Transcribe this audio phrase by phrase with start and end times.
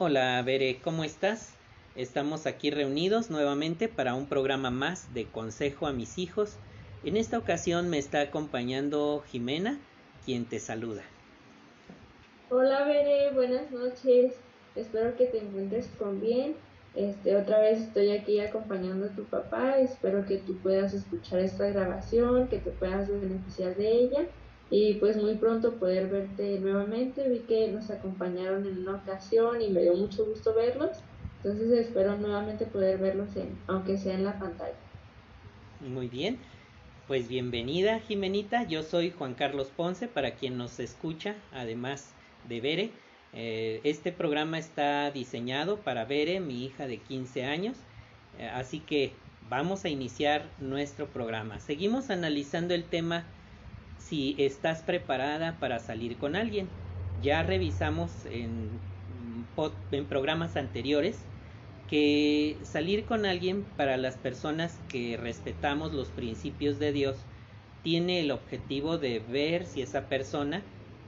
[0.00, 1.54] Hola, Bere, ¿cómo estás?
[1.96, 6.54] Estamos aquí reunidos nuevamente para un programa más de Consejo a mis hijos.
[7.02, 9.80] En esta ocasión me está acompañando Jimena,
[10.24, 11.02] quien te saluda.
[12.48, 14.34] Hola, Bere, buenas noches.
[14.76, 16.54] Espero que te encuentres con bien.
[16.94, 19.78] Este, otra vez estoy aquí acompañando a tu papá.
[19.78, 24.28] Espero que tú puedas escuchar esta grabación, que te puedas beneficiar de ella
[24.70, 27.28] y pues muy pronto poder verte nuevamente.
[27.28, 30.98] Vi que nos acompañaron en una ocasión y me dio mucho gusto verlos.
[31.42, 34.76] Entonces espero nuevamente poder verlos en, aunque sea en la pantalla.
[35.80, 36.38] Muy bien.
[37.06, 42.12] Pues bienvenida Jimenita, yo soy Juan Carlos Ponce, para quien nos escucha, además
[42.46, 42.90] de Bere.
[43.32, 47.78] Eh, este programa está diseñado para Bere, mi hija de 15 años,
[48.38, 49.12] eh, así que
[49.48, 51.60] vamos a iniciar nuestro programa.
[51.60, 53.24] Seguimos analizando el tema
[53.98, 56.68] si estás preparada para salir con alguien.
[57.22, 58.70] Ya revisamos en,
[60.08, 61.18] programas anteriores
[61.90, 67.16] que salir con alguien para las personas que respetamos los principios de Dios
[67.82, 70.62] tiene el objetivo de ver si esa persona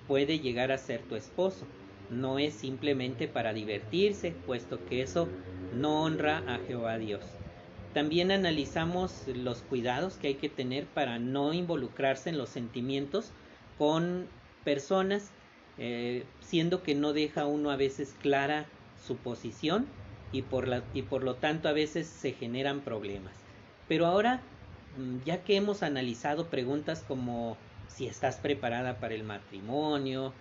[0.08, 1.66] puede llegar a ser tu esposo.
[2.10, 5.28] No es simplemente para divertirse, puesto que eso
[5.76, 7.39] no honra a Jehová Dios.
[7.92, 13.32] También analizamos los cuidados que hay que tener para no involucrarse en los sentimientos
[13.78, 14.28] con
[14.64, 15.30] personas,
[15.78, 18.66] eh, siendo que no deja uno a veces clara
[19.06, 19.86] su posición
[20.32, 23.34] y por, la, y por lo tanto a veces se generan problemas.
[23.88, 24.40] Pero ahora,
[24.96, 27.56] mm, ya que hemos analizado preguntas como
[27.88, 30.32] si estás preparada para el matrimonio,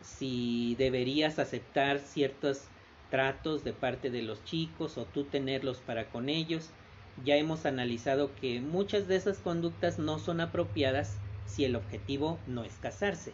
[0.00, 2.70] si deberías aceptar ciertos
[3.10, 6.70] tratos de parte de los chicos o tú tenerlos para con ellos,
[7.24, 12.64] ya hemos analizado que muchas de esas conductas no son apropiadas si el objetivo no
[12.64, 13.32] es casarse.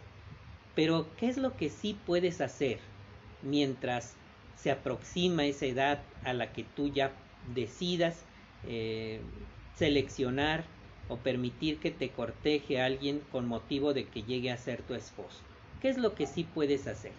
[0.75, 2.79] Pero, ¿qué es lo que sí puedes hacer
[3.41, 4.13] mientras
[4.55, 7.11] se aproxima esa edad a la que tú ya
[7.55, 8.23] decidas
[8.67, 9.19] eh,
[9.77, 10.63] seleccionar
[11.09, 15.39] o permitir que te corteje alguien con motivo de que llegue a ser tu esposo?
[15.81, 17.11] ¿Qué es lo que sí puedes hacer?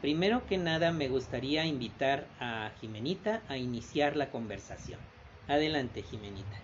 [0.00, 5.00] Primero que nada me gustaría invitar a Jimenita a iniciar la conversación.
[5.48, 6.58] Adelante, Jimenita.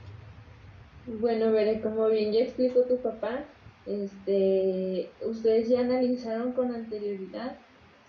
[1.07, 3.45] Bueno, veré, como bien ya explicó tu papá,
[3.87, 7.57] este, ustedes ya analizaron con anterioridad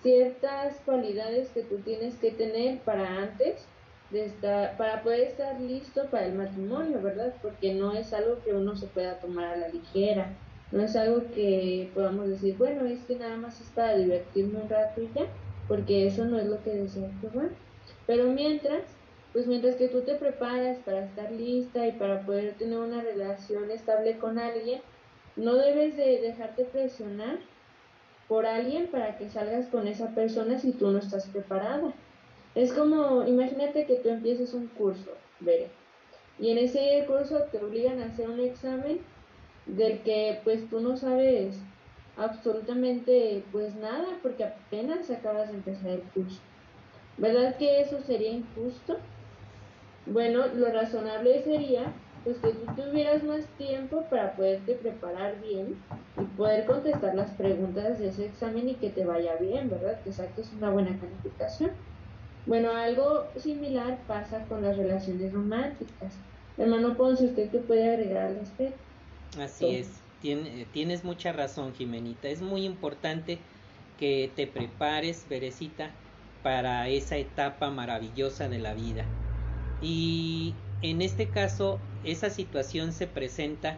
[0.02, 3.66] ciertas cualidades que tú tienes que tener para antes
[4.12, 7.34] de estar, para poder estar listo para el matrimonio, ¿verdad?
[7.42, 10.38] Porque no es algo que uno se pueda tomar a la ligera,
[10.72, 14.70] no es algo que podamos decir, bueno, es que nada más es para divertirme un
[14.70, 15.26] rato y ya,
[15.68, 17.50] porque eso no es lo que desea Jehová.
[18.06, 18.84] Pero mientras,
[19.36, 23.70] pues mientras que tú te preparas para estar lista y para poder tener una relación
[23.70, 24.80] estable con alguien,
[25.36, 27.40] no debes de dejarte presionar
[28.30, 31.92] por alguien para que salgas con esa persona si tú no estás preparada.
[32.56, 35.68] Es como, imagínate que tú empieces un curso, veré,
[36.40, 39.02] y en ese curso te obligan a hacer un examen
[39.66, 41.58] del que pues tú no sabes
[42.16, 46.40] absolutamente pues nada porque apenas acabas de empezar el curso.
[47.18, 48.96] ¿Verdad que eso sería injusto?
[50.06, 51.94] Bueno, lo razonable sería
[52.24, 55.86] pues que tú tuvieras más tiempo para poderte preparar bien
[56.20, 60.02] y poder contestar las preguntas de ese examen y que te vaya bien, ¿verdad?
[60.04, 61.72] Que saques una buena calificación.
[62.46, 66.14] Bueno, algo similar pasa con las relaciones románticas.
[66.58, 68.82] Hermano Ponce, ¿usted qué puede agregar al respecto?
[69.40, 72.28] Así es, eh, tienes mucha razón, Jimenita.
[72.30, 73.40] Es muy importante
[73.98, 75.92] que te prepares, Berecita,
[76.42, 79.06] para esa etapa maravillosa de la vida.
[79.82, 83.78] Y en este caso, esa situación se presenta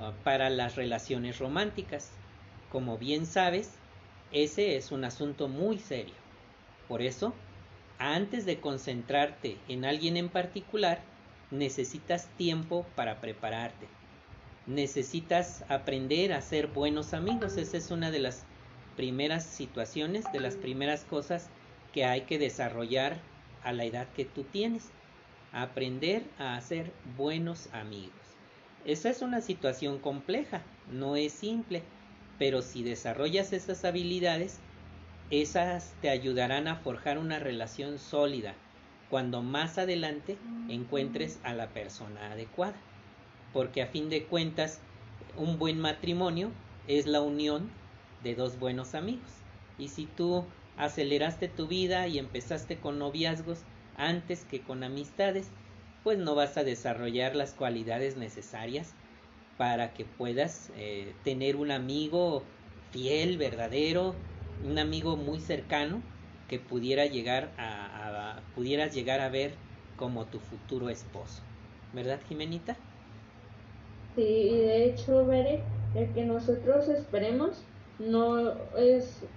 [0.00, 2.10] ah, para las relaciones románticas.
[2.70, 3.70] Como bien sabes,
[4.32, 6.14] ese es un asunto muy serio.
[6.86, 7.32] Por eso,
[7.98, 11.00] antes de concentrarte en alguien en particular,
[11.50, 13.86] necesitas tiempo para prepararte.
[14.66, 17.56] Necesitas aprender a ser buenos amigos.
[17.56, 18.44] Esa es una de las
[18.96, 21.48] primeras situaciones, de las primeras cosas
[21.92, 23.16] que hay que desarrollar
[23.62, 24.90] a la edad que tú tienes
[25.52, 28.12] aprender a hacer buenos amigos.
[28.84, 31.82] Esa es una situación compleja, no es simple,
[32.38, 34.60] pero si desarrollas esas habilidades,
[35.30, 38.54] esas te ayudarán a forjar una relación sólida
[39.10, 42.76] cuando más adelante encuentres a la persona adecuada.
[43.52, 44.80] Porque a fin de cuentas,
[45.36, 46.50] un buen matrimonio
[46.86, 47.70] es la unión
[48.22, 49.30] de dos buenos amigos.
[49.78, 50.44] Y si tú
[50.76, 53.60] aceleraste tu vida y empezaste con noviazgos,
[53.98, 55.50] antes que con amistades,
[56.04, 58.94] pues no vas a desarrollar las cualidades necesarias
[59.58, 62.42] para que puedas eh, tener un amigo
[62.92, 64.14] fiel, verdadero,
[64.64, 66.00] un amigo muy cercano
[66.48, 69.52] que pudiera llegar a, pudieras llegar a ver
[69.96, 71.42] como tu futuro esposo.
[71.92, 72.76] ¿Verdad, Jimenita?
[74.16, 75.62] Sí, de hecho, veré,
[75.94, 79.28] el que nosotros esperemos no es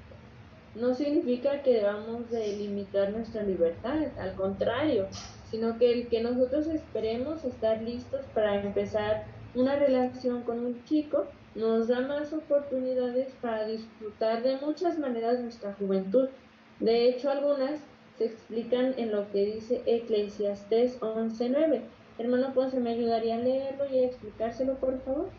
[0.76, 5.08] no significa que debamos de limitar nuestra libertad, al contrario,
[5.50, 11.28] sino que el que nosotros esperemos estar listos para empezar una relación con un chico
[11.56, 16.30] nos da más oportunidades para disfrutar de muchas maneras nuestra juventud.
[16.80, 17.82] De hecho, algunas
[18.18, 21.82] se explican en lo que dice Eclesiastés 11.9.
[22.18, 25.30] Hermano Ponce, ¿me ayudaría a leerlo y a explicárselo, por favor?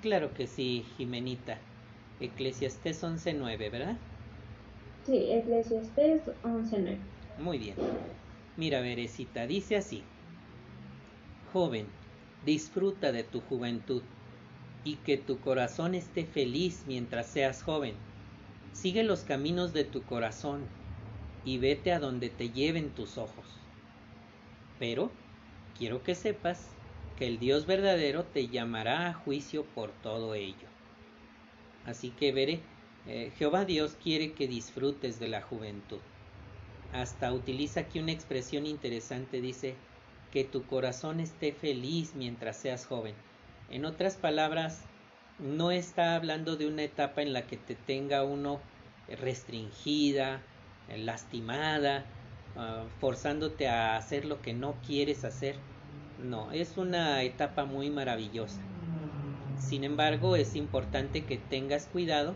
[0.00, 1.58] Claro que sí, Jimenita.
[2.20, 3.96] Eclesiastés 11.9, ¿verdad?
[5.04, 6.98] Sí, Eclesiastés 11.9.
[7.38, 7.74] Muy bien.
[8.56, 10.02] Mira, Berecita, dice así.
[11.52, 11.86] Joven,
[12.46, 14.02] disfruta de tu juventud
[14.82, 17.94] y que tu corazón esté feliz mientras seas joven.
[18.72, 20.62] Sigue los caminos de tu corazón
[21.44, 23.44] y vete a donde te lleven tus ojos.
[24.78, 25.10] Pero
[25.78, 26.68] quiero que sepas
[27.18, 30.68] que el Dios verdadero te llamará a juicio por todo ello.
[31.86, 32.60] Así que veré,
[33.06, 36.00] eh, Jehová Dios quiere que disfrutes de la juventud.
[36.92, 39.74] Hasta utiliza aquí una expresión interesante, dice,
[40.32, 43.14] que tu corazón esté feliz mientras seas joven.
[43.70, 44.82] En otras palabras,
[45.38, 48.60] no está hablando de una etapa en la que te tenga uno
[49.20, 50.40] restringida,
[50.96, 52.04] lastimada,
[52.56, 55.56] ah, forzándote a hacer lo que no quieres hacer.
[56.22, 58.60] No, es una etapa muy maravillosa.
[59.58, 62.34] Sin embargo, es importante que tengas cuidado,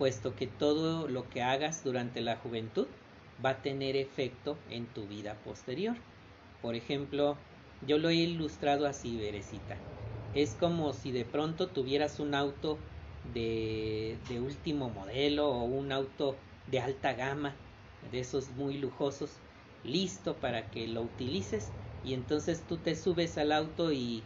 [0.00, 2.86] puesto que todo lo que hagas durante la juventud
[3.44, 5.94] va a tener efecto en tu vida posterior.
[6.62, 7.36] Por ejemplo,
[7.86, 9.76] yo lo he ilustrado así, Berecita.
[10.34, 12.78] Es como si de pronto tuvieras un auto
[13.34, 16.34] de, de último modelo o un auto
[16.70, 17.52] de alta gama,
[18.10, 19.28] de esos muy lujosos,
[19.84, 21.68] listo para que lo utilices
[22.06, 24.22] y entonces tú te subes al auto y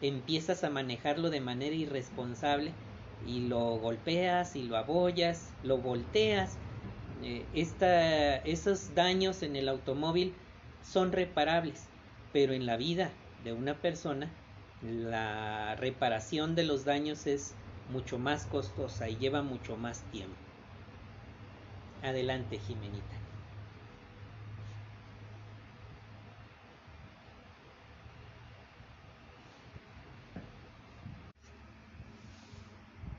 [0.00, 2.72] empiezas a manejarlo de manera irresponsable
[3.26, 6.56] y lo golpeas y lo abollas, lo volteas.
[7.22, 7.46] Eh,
[8.44, 10.34] esos daños en el automóvil
[10.92, 11.80] son reparables,
[12.32, 13.10] pero en la vida
[13.44, 14.30] de una persona
[14.80, 17.54] la reparación de los daños es
[17.88, 20.36] mucho más costosa y lleva mucho más tiempo.
[22.02, 23.27] Adelante, Jimenita.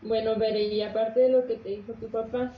[0.02, 2.54] Bueno, Bere, y aparte de lo que te dijo tu papá,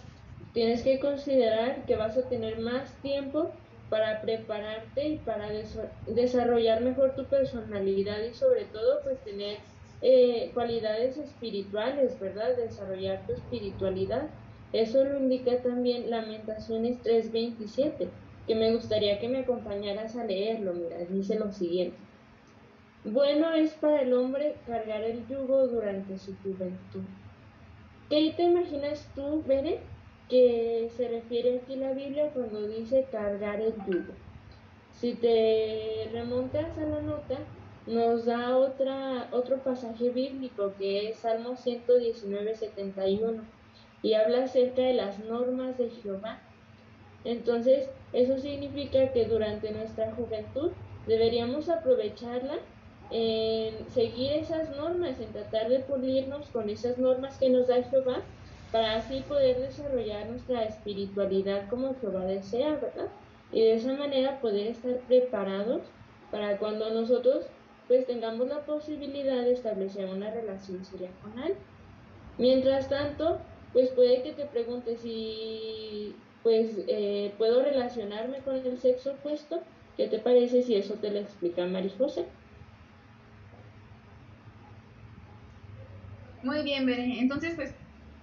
[0.54, 3.52] tienes que considerar que vas a tener más tiempo
[3.90, 5.50] para prepararte y para
[6.06, 9.58] desarrollar mejor tu personalidad y sobre todo pues tener
[10.02, 12.56] eh, cualidades espirituales, ¿verdad?
[12.56, 14.30] Desarrollar tu espiritualidad.
[14.72, 18.08] Eso lo indica también Lamentaciones 3:27,
[18.48, 20.74] que me gustaría que me acompañaras a leerlo.
[20.74, 21.98] Mira, dice lo siguiente.
[23.04, 27.02] Bueno es para el hombre cargar el yugo durante su juventud
[28.12, 29.80] ¿Qué te imaginas tú, Bere,
[30.28, 34.12] que se refiere aquí la Biblia cuando dice cargar el yugo?
[34.92, 37.38] Si te remontas a la nota,
[37.88, 43.44] nos da otra, otro pasaje bíblico que es Salmo 119, 71
[44.04, 46.42] y habla acerca de las normas de Jehová.
[47.24, 50.72] Entonces, eso significa que durante nuestra juventud
[51.08, 52.60] deberíamos aprovecharla
[53.12, 58.22] en seguir esas normas, en tratar de pulirnos con esas normas que nos da Jehová,
[58.72, 63.10] para así poder desarrollar nuestra espiritualidad como Jehová desea, ¿verdad?
[63.52, 65.82] Y de esa manera poder estar preparados
[66.32, 67.46] para cuando nosotros
[67.90, 71.56] pues tengamos la posibilidad de establecer una relación seria con él.
[72.38, 73.40] Mientras tanto,
[73.74, 79.60] pues puede que te preguntes si pues eh, puedo relacionarme con el sexo opuesto,
[79.98, 82.26] ¿qué te parece si eso te lo explica María José?
[86.44, 87.20] Muy bien, Bere.
[87.20, 87.74] Entonces, pues,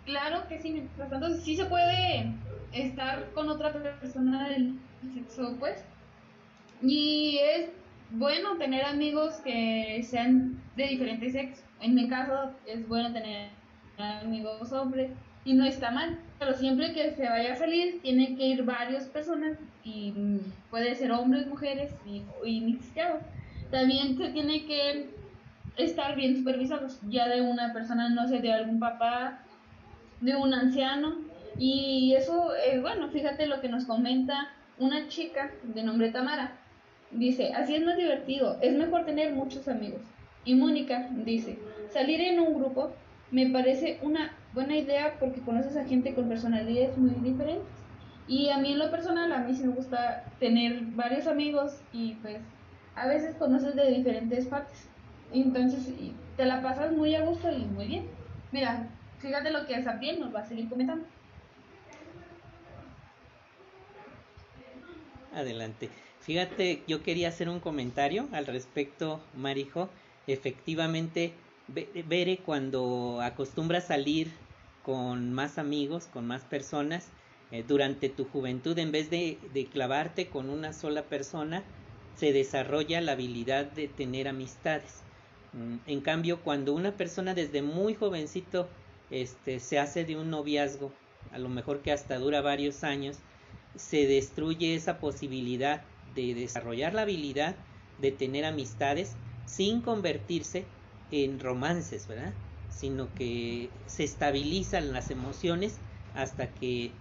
[0.04, 2.32] claro que sí, mientras tanto, sí se puede
[2.72, 4.75] estar con otra persona del
[5.14, 5.84] sexo pues
[6.82, 7.70] Y es
[8.10, 11.62] bueno tener amigos que sean de diferente sexo.
[11.80, 13.50] En mi caso, es bueno tener
[13.98, 15.10] amigos hombres
[15.44, 16.18] y no está mal.
[16.38, 20.12] Pero siempre que se vaya a salir, tiene que ir varias personas y
[20.70, 23.22] puede ser hombres, mujeres y, y mixteados.
[23.70, 25.17] También se tiene que
[25.78, 29.40] estar bien supervisados, ya de una persona, no sé, de algún papá,
[30.20, 31.16] de un anciano.
[31.58, 36.52] Y eso, es bueno, fíjate lo que nos comenta una chica de nombre Tamara.
[37.11, 40.02] Dice, así es más divertido, es mejor tener muchos amigos.
[40.44, 41.58] Y Mónica dice,
[41.90, 42.92] salir en un grupo
[43.30, 47.66] me parece una buena idea porque conoces a gente con personalidades muy diferentes.
[48.26, 52.14] Y a mí en lo personal, a mí sí me gusta tener varios amigos y
[52.16, 52.38] pues
[52.94, 54.88] a veces conoces de diferentes partes.
[55.30, 55.87] Entonces
[56.37, 58.18] te la pasas muy a gusto y muy bien.
[58.50, 61.08] Mira, fíjate lo que Sapiel nos va a seguir comentando.
[65.30, 65.92] Adelante.
[66.18, 69.92] Fíjate, yo quería hacer un comentario al respecto, Marijo.
[70.26, 74.47] Efectivamente, Bere cuando acostumbra salir
[74.82, 77.12] con más amigos, con más personas,
[77.50, 81.66] eh, durante tu juventud, en vez de, de clavarte con una sola persona,
[82.14, 85.07] se desarrolla la habilidad de tener amistades.
[85.52, 88.69] Mm, en cambio, cuando una persona desde muy jovencito
[89.11, 90.93] este, se hace de un noviazgo,
[91.33, 93.17] a lo mejor que hasta dura varios años,
[93.76, 95.83] se destruye esa posibilidad
[96.14, 97.57] de desarrollar la habilidad
[97.99, 99.14] de tener amistades
[99.47, 100.64] sin convertirse
[101.11, 102.35] en romances, ¿verdad?
[102.71, 105.78] Sino que se estabilizan las emociones
[106.14, 106.93] hasta que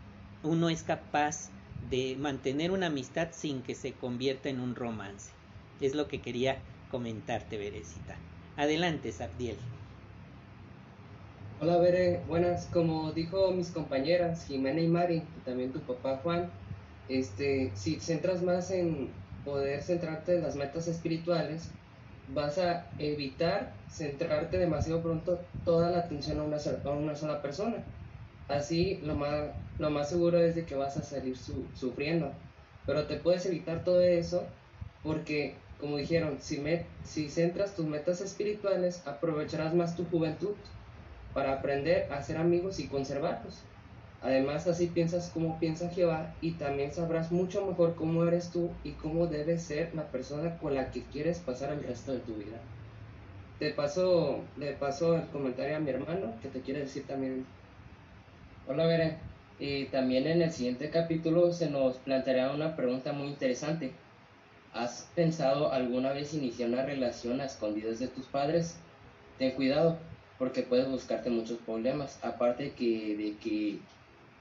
[0.43, 1.49] uno es capaz
[1.89, 5.31] de mantener una amistad sin que se convierta en un romance.
[5.81, 8.17] Es lo que quería comentarte, Berecita.
[8.57, 9.55] Adelante, Sabdiel.
[11.61, 12.21] Hola, Bere.
[12.27, 12.65] Buenas.
[12.73, 16.49] Como dijo mis compañeras Jimena y Mari, y también tu papá Juan,
[17.07, 19.09] este, si centras más en
[19.45, 21.69] poder centrarte en las metas espirituales,
[22.33, 27.83] vas a evitar centrarte demasiado pronto toda la atención a una, a una sola persona.
[28.47, 32.31] Así lo más, lo más seguro es de que vas a salir sufriendo.
[32.87, 34.43] Pero te puedes evitar todo eso
[35.03, 36.61] porque, como dijeron, si,
[37.03, 40.55] si centras tus metas espirituales, aprovecharás más tu juventud
[41.33, 43.61] para aprender a ser amigos y conservarlos.
[44.21, 48.91] Además, así piensas como piensa Jehová y también sabrás mucho mejor cómo eres tú y
[48.93, 52.57] cómo debes ser la persona con la que quieres pasar el resto de tu vida.
[53.59, 57.45] Te paso, le paso el comentario a mi hermano que te quiere decir también.
[58.67, 59.17] Hola, Beren.
[59.59, 63.91] Y también en el siguiente capítulo se nos planteará una pregunta muy interesante.
[64.73, 68.77] ¿Has pensado alguna vez iniciar una relación a escondidas de tus padres?
[69.37, 69.97] Ten cuidado,
[70.37, 72.19] porque puedes buscarte muchos problemas.
[72.23, 73.79] Aparte de que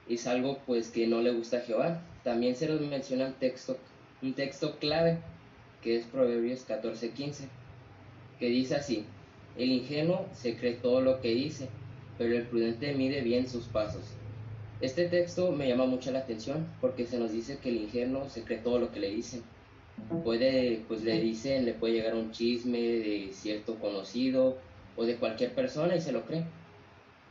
[0.09, 2.01] es algo pues que no le gusta a Jehová.
[2.23, 3.77] También se nos menciona un texto,
[4.21, 5.19] un texto clave
[5.81, 7.47] que es Proverbios 14:15,
[8.39, 9.05] que dice así,
[9.57, 11.69] el ingenuo se cree todo lo que dice,
[12.17, 14.03] pero el prudente mide bien sus pasos.
[14.81, 18.43] Este texto me llama mucho la atención porque se nos dice que el ingenuo se
[18.43, 19.41] cree todo lo que le dicen.
[20.23, 24.57] Puede, pues le dicen, le puede llegar un chisme de cierto conocido
[24.95, 26.45] o de cualquier persona y se lo cree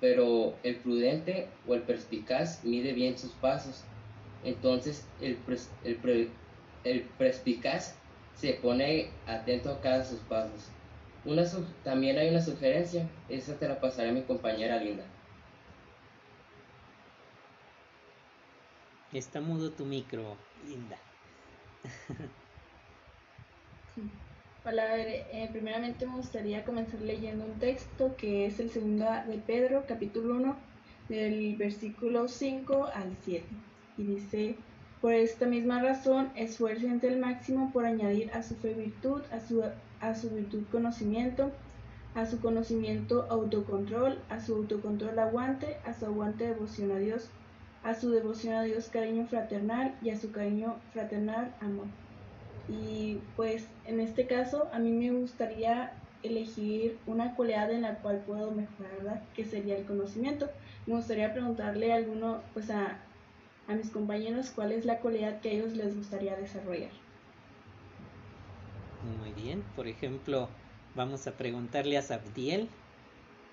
[0.00, 3.84] pero el prudente o el perspicaz mide bien sus pasos.
[4.44, 5.38] Entonces el,
[5.84, 6.30] el,
[6.84, 7.96] el perspicaz
[8.34, 10.68] se pone atento a cada sus pasos.
[11.24, 11.44] Una
[11.82, 15.04] también hay una sugerencia, esa te la pasaré a mi compañera Linda.
[19.12, 20.36] Está mudo tu micro,
[20.68, 20.98] Linda.
[24.68, 29.84] Hola, eh, primeramente me gustaría comenzar leyendo un texto que es el segundo de Pedro,
[29.86, 30.56] capítulo 1,
[31.08, 33.44] del versículo 5 al 7.
[33.96, 34.56] Y dice,
[35.00, 39.62] por esta misma razón, esfuércense al máximo por añadir a su fe virtud, a su,
[40.00, 41.52] a su virtud conocimiento,
[42.16, 47.28] a su conocimiento autocontrol, a su autocontrol aguante, a su aguante devoción a Dios,
[47.84, 51.86] a su devoción a Dios cariño fraternal y a su cariño fraternal amor.
[52.68, 55.92] Y pues en este caso a mí me gustaría
[56.22, 60.48] elegir una cualidad en la cual puedo mejorar, que sería el conocimiento.
[60.86, 62.98] Me gustaría preguntarle a alguno, pues a,
[63.68, 66.90] a mis compañeros cuál es la cualidad que a ellos les gustaría desarrollar.
[69.20, 70.48] Muy bien, por ejemplo,
[70.96, 72.68] vamos a preguntarle a Sabdiel.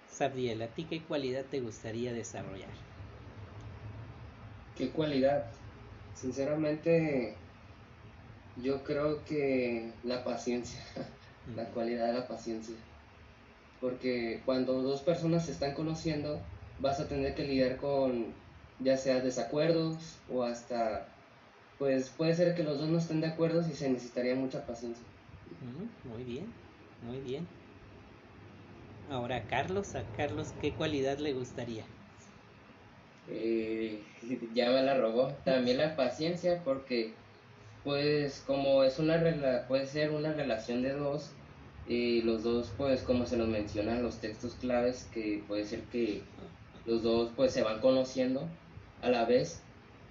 [0.09, 2.69] Sabdiel, ¿a ti qué cualidad te gustaría desarrollar?
[4.77, 5.45] ¿Qué cualidad?
[6.15, 7.35] Sinceramente,
[8.61, 10.79] yo creo que la paciencia,
[11.55, 12.75] la cualidad de la paciencia.
[13.81, 16.39] Porque cuando dos personas se están conociendo,
[16.79, 18.33] vas a tener que lidiar con
[18.79, 19.95] ya sea desacuerdos
[20.31, 21.05] o hasta,
[21.79, 25.03] pues puede ser que los dos no estén de acuerdo y se necesitaría mucha paciencia.
[26.05, 26.45] Muy bien,
[27.01, 27.47] muy bien.
[29.09, 31.83] Ahora, Carlos, ¿a Carlos qué cualidad le gustaría?
[33.29, 34.01] Eh,
[34.55, 35.27] ya me la robó.
[35.45, 37.13] También la paciencia, porque
[37.83, 39.21] pues como es una
[39.67, 41.31] puede ser una relación de dos
[41.87, 46.21] y los dos pues como se nos mencionan los textos claves que puede ser que
[46.85, 48.47] los dos pues se van conociendo
[49.01, 49.63] a la vez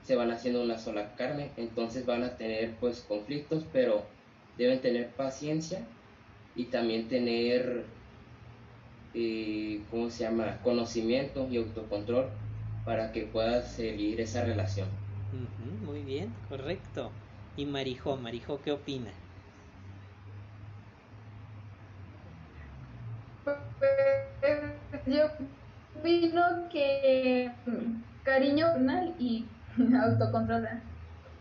[0.04, 1.50] se van haciendo una sola carne.
[1.56, 4.04] Entonces van a tener pues conflictos pero
[4.58, 5.84] deben tener paciencia
[6.54, 7.84] y también tener
[9.14, 12.26] eh, cómo se llama conocimiento y autocontrol
[12.84, 14.88] para que pueda seguir esa relación.
[15.86, 17.10] Muy bien, correcto.
[17.56, 19.10] ¿Y Marijo, Marijo, qué opina?
[23.44, 23.58] Pues,
[25.06, 25.24] yo
[25.98, 27.50] opino que
[28.24, 28.66] cariño
[29.18, 29.44] y
[30.02, 30.68] autocontrol.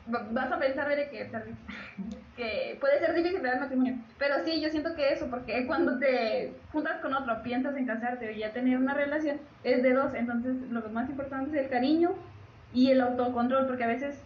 [0.08, 1.30] Vas a pensar, Bere, que,
[2.36, 3.96] que puede ser difícil dar matrimonio.
[4.18, 8.30] Pero sí, yo siento que eso, porque cuando te juntas con otro, piensas en casarte
[8.30, 10.13] o ya tener una relación, es de dos.
[10.13, 12.15] Entonces, lo más importante es el cariño
[12.74, 14.22] y el autocontrol, porque a veces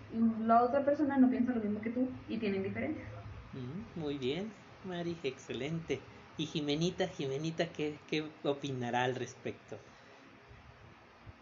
[0.45, 3.07] la otra persona no piensa lo mismo que tú y tienen diferencias.
[3.53, 4.51] Mm, muy bien,
[4.85, 5.99] Mari, excelente.
[6.37, 9.77] Y Jimenita, Jimenita, ¿qué, ¿qué opinará al respecto?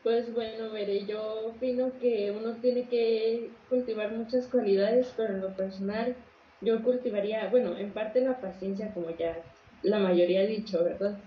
[0.04, 5.56] Pues bueno, veré, yo opino que uno tiene que cultivar muchas cualidades, pero en lo
[5.56, 6.16] personal
[6.62, 9.38] yo cultivaría, bueno, en parte la paciencia, como ya
[9.82, 11.18] la mayoría ha dicho, ¿verdad?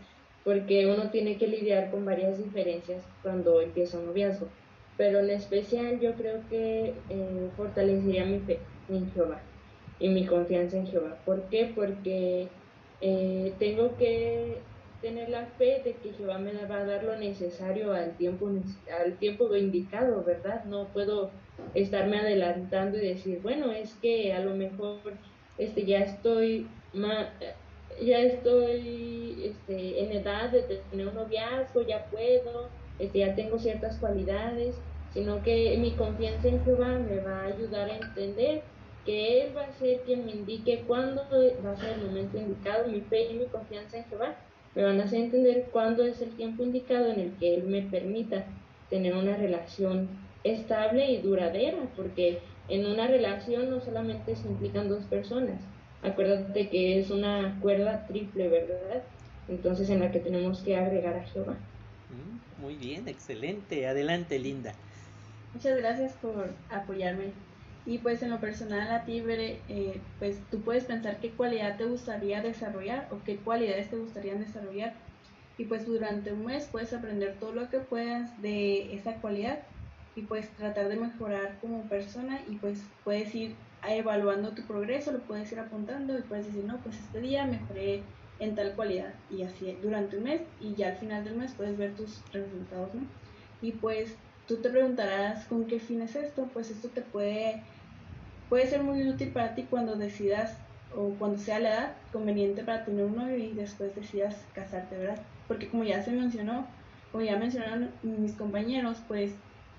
[0.45, 4.49] Porque uno tiene que lidiar con varias diferencias cuando empieza un noviazgo
[4.97, 9.41] pero en especial yo creo que eh, fortalecería mi fe en Jehová
[9.99, 11.19] y mi confianza en Jehová.
[11.25, 11.73] ¿Por qué?
[11.75, 12.49] Porque
[13.01, 14.59] eh, tengo que
[15.03, 18.51] tener la fe de que Jehová me va a dar lo necesario al tiempo,
[19.01, 20.65] al tiempo indicado, ¿verdad?
[20.65, 21.31] No puedo
[21.75, 24.99] estarme adelantando y decir, bueno, es que a lo mejor
[25.59, 26.67] este, ya estoy
[28.03, 33.97] ya estoy este, en edad de tener un noviazgo, ya puedo, este, ya tengo ciertas
[33.99, 34.77] cualidades,
[35.13, 38.63] sino que mi confianza en Jehová me va a ayudar a entender
[39.05, 41.23] que Él va a ser quien me indique cuándo
[41.65, 44.35] va a ser el momento indicado, mi fe y mi confianza en Jehová
[44.75, 47.83] me van a hacer entender cuándo es el tiempo indicado en el que Él me
[47.83, 48.45] permita
[48.91, 50.09] tener una relación
[50.45, 55.61] estable y duradera, porque en una relación no solamente se implican dos personas,
[56.03, 59.03] acuérdate que es una cuerda triple, ¿verdad?
[59.49, 61.57] Entonces en la que tenemos que agregar a Jehová.
[62.61, 63.87] Muy bien, excelente.
[63.87, 64.73] Adelante, Linda.
[65.55, 67.33] Muchas gracias por apoyarme.
[67.87, 71.77] Y pues en lo personal a ti, Bere, eh, pues tú puedes pensar qué cualidad
[71.77, 74.95] te gustaría desarrollar o qué cualidades te gustarían desarrollar.
[75.57, 79.61] Y pues durante un mes puedes aprender todo lo que puedas de esa cualidad
[80.17, 83.55] y pues tratar de mejorar como persona y pues puedes ir
[83.87, 88.03] evaluando tu progreso, lo puedes ir apuntando y puedes decir, no, pues este día mejoré
[88.39, 91.77] en tal cualidad y así durante un mes y ya al final del mes puedes
[91.77, 93.03] ver tus resultados, ¿no?
[93.63, 97.63] Y pues tú te preguntarás con qué fin es esto, pues esto te puede,
[98.49, 100.59] puede ser muy útil para ti cuando decidas
[100.95, 105.19] o cuando sea la edad conveniente para tener un novio y después decidas casarte, ¿verdad?
[105.49, 106.67] Porque como ya se mencionó,
[107.13, 109.33] como ya mencionaron mis compañeros, pues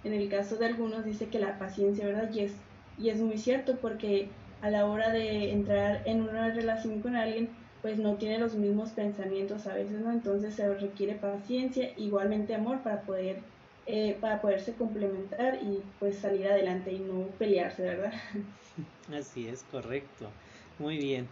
[0.04, 2.32] en el caso de algunos dice que la paciencia, ¿verdad?
[2.34, 2.54] Y es,
[2.98, 4.30] y es muy cierto porque
[4.62, 7.50] a la hora de entrar en una relación con alguien,
[7.82, 10.12] pues no tiene los mismos pensamientos a veces, ¿no?
[10.12, 13.46] Entonces se requiere paciencia, igualmente amor para poder
[13.86, 18.12] eh, para poderse complementar y pues salir adelante y no pelearse, ¿verdad?
[19.12, 20.32] Así es, correcto.
[20.78, 21.28] Muy bien.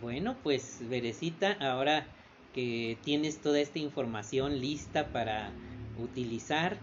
[0.00, 2.08] Bueno, pues Verecita, ahora
[2.52, 5.54] que tienes toda esta información lista para
[5.96, 6.78] utilizar,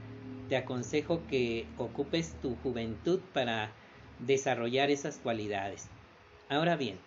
[0.47, 3.71] te aconsejo que ocupes tu juventud para
[4.19, 5.87] desarrollar esas cualidades.
[6.49, 6.97] Ahora bien,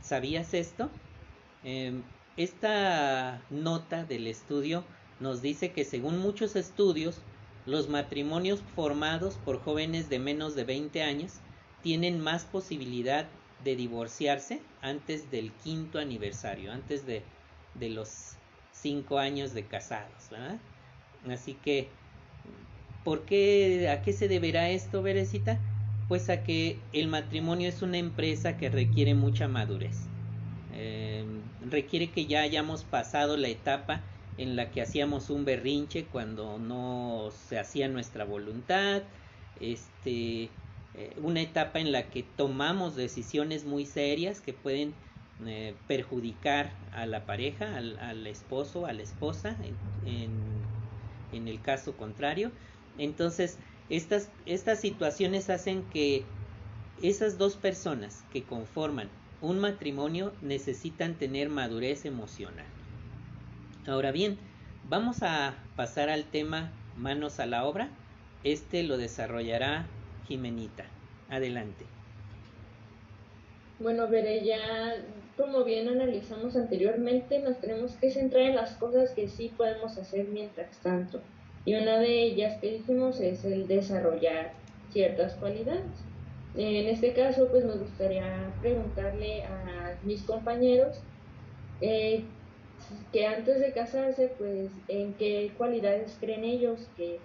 [0.00, 0.90] ¿sabías esto?
[1.64, 2.02] Em,
[2.36, 4.84] esta nota del estudio
[5.20, 7.20] nos dice que según muchos estudios,
[7.66, 11.32] los matrimonios formados por jóvenes de menos de 20 años
[11.82, 13.26] tienen más posibilidad
[13.64, 17.22] de divorciarse antes del quinto aniversario, antes de,
[17.80, 18.36] los
[18.72, 20.58] cinco años de casados, ¿verdad?
[21.28, 21.88] Así que,
[23.04, 25.58] ¿por qué, a qué se deberá esto, Berecita?
[26.08, 30.08] Pues a que el matrimonio es una empresa que requiere mucha madurez.
[30.80, 31.24] Eh,
[31.68, 34.00] requiere que ya hayamos pasado la etapa
[34.36, 39.02] en la que hacíamos un berrinche cuando no se hacía nuestra voluntad,
[39.58, 40.44] este,
[40.94, 44.94] eh, una etapa en la que tomamos decisiones muy serias que pueden
[45.44, 49.56] eh, perjudicar a la pareja, al, esposo, a la esposa,
[50.06, 50.28] en,
[51.32, 52.52] en, el caso contrario.
[52.98, 56.24] Entonces, estas, estas situaciones hacen que
[57.02, 59.08] esas dos personas que conforman
[59.40, 62.66] un matrimonio necesitan tener madurez emocional.
[63.86, 64.38] Ahora bien,
[64.88, 67.88] vamos a pasar al tema manos a la obra.
[68.44, 69.86] Este lo desarrollará
[70.26, 70.84] Jimenita.
[71.30, 71.84] Adelante.
[73.80, 74.58] Bueno, veré, ya
[75.36, 80.26] como bien analizamos anteriormente, nos tenemos que centrar en las cosas que sí podemos hacer
[80.26, 81.20] mientras tanto.
[81.64, 84.52] Y una de ellas que dijimos es el desarrollar
[84.90, 85.84] ciertas cualidades.
[86.54, 91.00] En este caso, pues me gustaría preguntarle a mis compañeros
[91.80, 92.24] eh,
[93.12, 97.20] que antes de casarse, pues en qué cualidades creen ellos que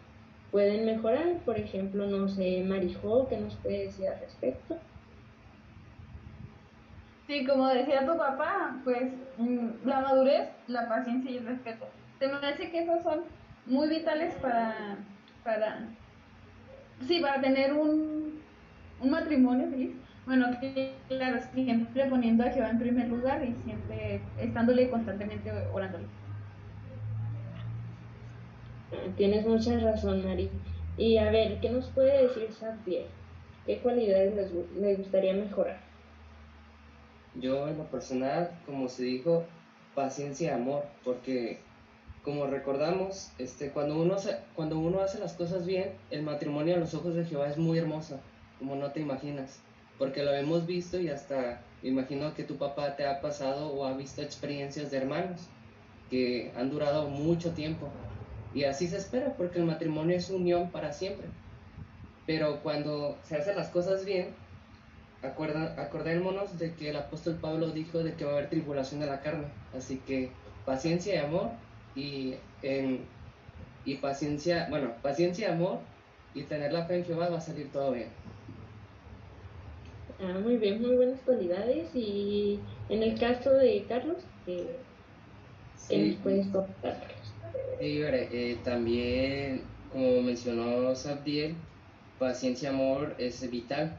[0.51, 1.37] pueden mejorar.
[1.45, 4.77] Por ejemplo, no sé, Marijo, ¿qué nos puede decir al respecto?
[7.27, 11.87] Sí, como decía tu papá, pues mm, la madurez, la paciencia y el respeto.
[12.19, 13.21] Te me parece que esos son
[13.65, 14.97] muy vitales para,
[15.43, 15.87] para,
[17.07, 18.32] sí, para tener un,
[19.03, 19.91] un matrimonio feliz.
[20.25, 20.47] Bueno,
[21.09, 26.05] claro, siempre poniendo a Jehová en primer lugar y siempre estándole constantemente orándole.
[29.17, 30.49] Tienes mucha razón, Mari.
[30.97, 33.07] Y a ver, ¿qué nos puede decir Santiago?
[33.65, 35.79] ¿Qué cualidades les, les gustaría mejorar?
[37.35, 39.43] Yo en lo personal, como se dijo,
[39.95, 41.59] paciencia y amor, porque
[42.23, 44.15] como recordamos, este, cuando, uno
[44.55, 47.77] cuando uno hace las cosas bien, el matrimonio a los ojos de Jehová es muy
[47.77, 48.19] hermoso,
[48.63, 49.59] como no te imaginas,
[49.97, 53.91] porque lo hemos visto y hasta imagino que tu papá te ha pasado o ha
[53.91, 55.49] visto experiencias de hermanos
[56.09, 57.89] que han durado mucho tiempo.
[58.53, 61.27] Y así se espera, porque el matrimonio es unión para siempre.
[62.25, 64.29] Pero cuando se hacen las cosas bien,
[65.21, 69.19] acordémonos de que el apóstol Pablo dijo de que va a haber tribulación de la
[69.19, 69.47] carne.
[69.75, 70.31] Así que
[70.65, 71.49] paciencia y amor
[71.95, 72.35] y,
[73.83, 75.79] y paciencia, bueno, paciencia y amor
[76.33, 78.07] y tener la fe en Jehová va a salir todo bien.
[80.19, 81.89] Ah, muy bien, muy buenas cualidades.
[81.93, 84.85] Y en el caso de Carlos, ¿qué,
[85.75, 86.19] sí.
[86.23, 87.07] puedes contar?
[87.79, 91.55] Sí, eh, también, como mencionó Sabdiel,
[92.17, 93.97] paciencia y amor es vital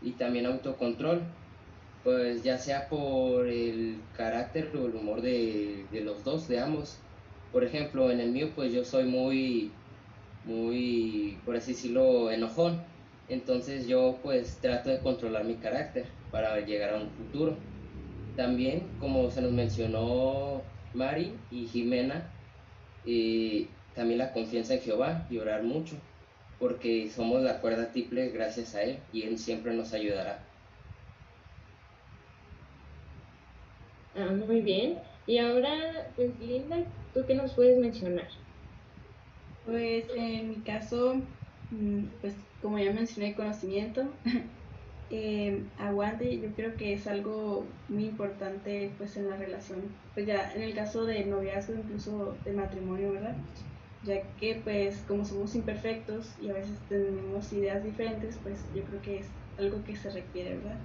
[0.00, 1.20] y también autocontrol,
[2.02, 6.98] pues ya sea por el carácter o el humor de, los dos, de ambos.
[7.50, 9.72] Por ejemplo, en el mío, pues yo soy muy,
[10.44, 12.93] muy, por así decirlo, enojón.
[13.28, 17.56] Entonces yo pues trato de controlar mi carácter para llegar a un futuro.
[18.36, 22.30] También, como se nos mencionó Mari y Jimena,
[23.04, 25.96] y también la confianza en Jehová y orar mucho
[26.58, 30.38] porque somos la cuerda triple gracias a Él y Él siempre nos ayudará.
[34.16, 34.98] Ah, muy bien.
[35.26, 35.72] Y ahora,
[36.16, 36.78] pues Linda,
[37.12, 38.28] ¿tú qué nos puedes mencionar?
[39.66, 41.16] Pues en mi caso,
[41.70, 42.34] mm, pues
[42.64, 44.22] como ya mencioné, conocimiento,
[45.10, 50.00] eh, aguante, yo creo que es algo muy importante pues en la relación.
[50.14, 53.36] Pues ya en el caso de noviazgo, incluso de matrimonio, ¿verdad?
[54.02, 59.02] ya que pues como somos imperfectos y a veces tenemos ideas diferentes, pues yo creo
[59.02, 60.80] que es algo que se requiere, ¿verdad?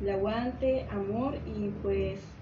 [0.00, 2.40] El aguante, amor y pues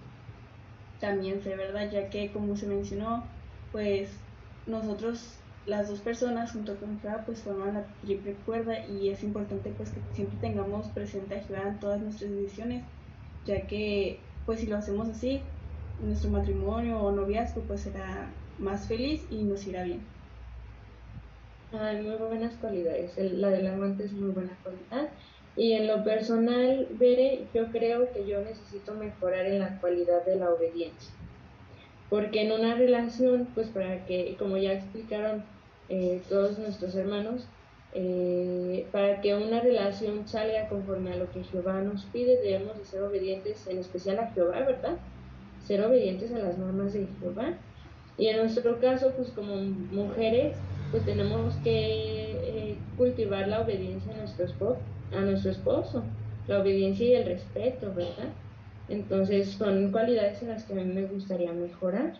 [0.99, 1.91] también fe, ¿verdad?
[1.91, 3.37] Ya que como se mencionó,
[3.73, 4.29] pues
[4.67, 9.73] nosotros las dos personas junto con Jehová pues forman la triple cuerda y es importante
[9.77, 12.85] pues que siempre tengamos presente a Jehová en todas nuestras decisiones,
[13.45, 15.41] ya que pues si lo hacemos así,
[16.01, 20.01] nuestro matrimonio o noviazgo pues será más feliz y nos irá bien.
[21.73, 23.17] Hay muy buenas cualidades.
[23.17, 25.11] la del amante es muy buena cualidad.
[25.57, 30.37] Y en lo personal, Bere, yo creo que yo necesito mejorar en la cualidad de
[30.37, 31.13] la obediencia.
[32.09, 35.45] Porque en una relación, pues para que, como ya explicaron
[35.89, 37.47] eh, todos nuestros hermanos,
[37.93, 42.85] eh, para que una relación salga conforme a lo que Jehová nos pide, debemos de
[42.85, 44.99] ser obedientes, en especial a Jehová, ¿verdad?
[45.67, 47.55] Ser obedientes a las normas de Jehová.
[48.19, 50.57] Y en nuestro caso, pues como mujeres,
[50.91, 54.79] pues tenemos que eh, cultivar la obediencia a nuestro, esposo,
[55.13, 56.05] a nuestro esposo,
[56.49, 58.29] la obediencia y el respeto, ¿verdad?
[58.89, 62.15] Entonces son cualidades en las que a mí me gustaría mejorar.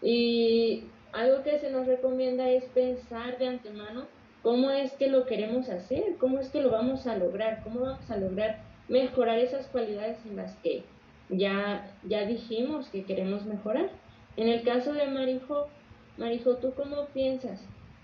[0.00, 4.06] Y algo que se nos recomienda es pensar de antemano
[4.42, 8.10] cómo es que lo queremos hacer, cómo es que lo vamos a lograr, cómo vamos
[8.10, 10.84] a lograr mejorar esas cualidades en las que
[11.28, 13.90] ya, ya dijimos que queremos mejorar.
[14.36, 15.68] En el caso de Marijo,
[16.16, 17.60] Marijo, ¿tú cómo piensas?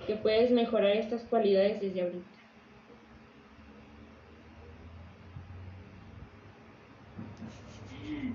[0.07, 2.34] que puedes mejorar estas cualidades desde ahorita.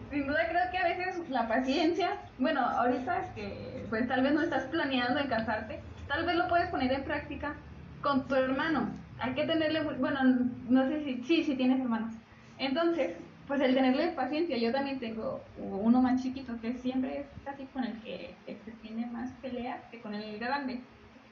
[0.10, 4.34] Sin duda creo que a veces la paciencia, bueno, ahorita es que pues tal vez
[4.34, 7.56] no estás planeando en casarte, tal vez lo puedes poner en práctica
[8.02, 8.90] con tu hermano.
[9.20, 10.20] Hay que tenerle, bueno,
[10.68, 12.14] no sé si, sí, sí tienes hermanos.
[12.58, 13.18] Entonces,
[13.48, 17.84] pues el tenerle paciencia, yo también tengo uno más chiquito que siempre es casi con
[17.84, 20.82] el que se tiene más pelea que con el grande.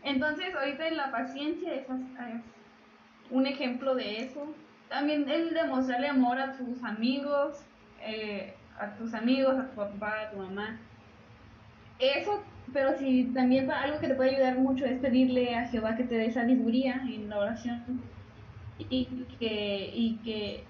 [0.04, 1.86] Entonces, ahorita la paciencia es,
[3.30, 4.54] un ejemplo de eso.
[4.90, 7.62] También el demostrarle amor a tus amigos,
[8.02, 10.80] eh, a tus amigos, a tu papá, a tu mamá.
[12.00, 16.04] Eso, pero si también algo que te puede ayudar mucho es pedirle a Jehová que
[16.04, 18.02] te dé sabiduría en la oración
[18.78, 19.06] y
[19.40, 20.64] que, y que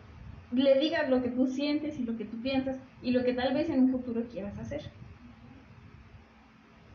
[0.52, 3.54] le digas lo que tú sientes y lo que tú piensas y lo que tal
[3.54, 4.82] vez en un futuro quieras hacer.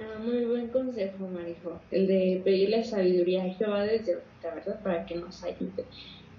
[0.00, 1.80] Ah, muy buen consejo, Marijo.
[1.90, 4.82] El de pedirle sabiduría a Jehová desde ahorita, ¿verdad?
[4.82, 5.84] Para que nos ayude.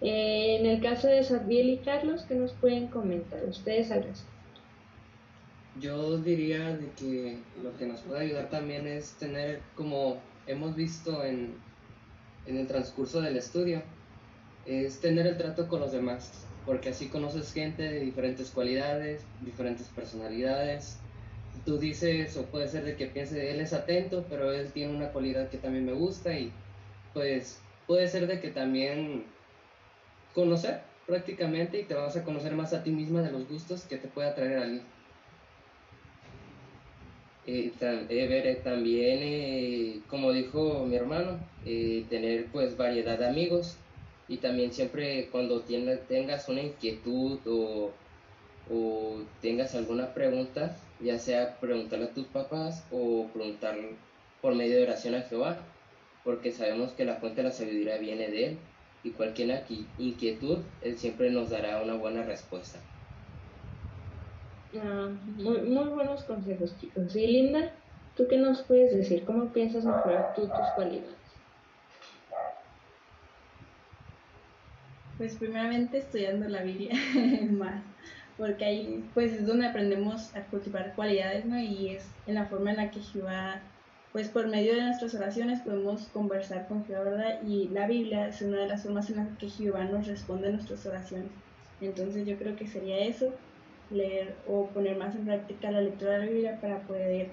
[0.02, 4.33] Eh, en el caso de Sabiel y Carlos, ¿qué nos pueden comentar ustedes al respecto?
[5.80, 11.24] Yo diría de que lo que nos puede ayudar también es tener, como hemos visto
[11.24, 11.56] en,
[12.46, 13.82] en el transcurso del estudio,
[14.66, 19.88] es tener el trato con los demás, porque así conoces gente de diferentes cualidades, diferentes
[19.88, 20.98] personalidades.
[21.66, 25.12] Tú dices, o puede ser de que piense, él es atento, pero él tiene una
[25.12, 26.52] cualidad que también me gusta y
[27.14, 29.24] pues puede ser de que también
[30.34, 33.98] conocer prácticamente y te vas a conocer más a ti misma de los gustos que
[33.98, 34.93] te pueda traer alguien.
[37.46, 43.76] Eh, eh, también, eh, como dijo mi hermano, eh, tener pues variedad de amigos
[44.30, 47.92] y también siempre cuando tengas una inquietud o,
[48.72, 53.78] o, tengas alguna pregunta, ya sea preguntarle a tus papás o preguntar
[54.42, 55.58] por medio de oración a Jehová,
[56.24, 58.58] porque sabemos que la fuente de la sabiduría viene de Él
[59.04, 59.66] y cualquier
[60.00, 62.80] inquietud, Él siempre nos dará una buena respuesta.
[64.82, 67.16] Ah, muy, muy buenos consejos, chicos.
[67.16, 67.72] Y Linda,
[68.16, 69.24] ¿tú qué nos puedes decir?
[69.26, 71.16] ¿Cómo piensas mejorar tú tus cualidades?
[75.18, 76.96] Pues primeramente estudiando la Biblia
[77.52, 77.84] más,
[78.38, 81.60] porque ahí pues es donde aprendemos a cultivar cualidades, ¿no?
[81.60, 83.62] Y es en la forma en la que Jehová
[84.12, 87.42] pues por medio de nuestras oraciones podemos conversar con Jehová, ¿verdad?
[87.48, 90.52] Y la Biblia es una de las formas en las que Jehová nos responde a
[90.52, 91.32] nuestras oraciones.
[91.82, 93.34] Entonces yo creo que sería eso,
[93.94, 97.30] leer o poner más en práctica la lectura de la Biblia para poder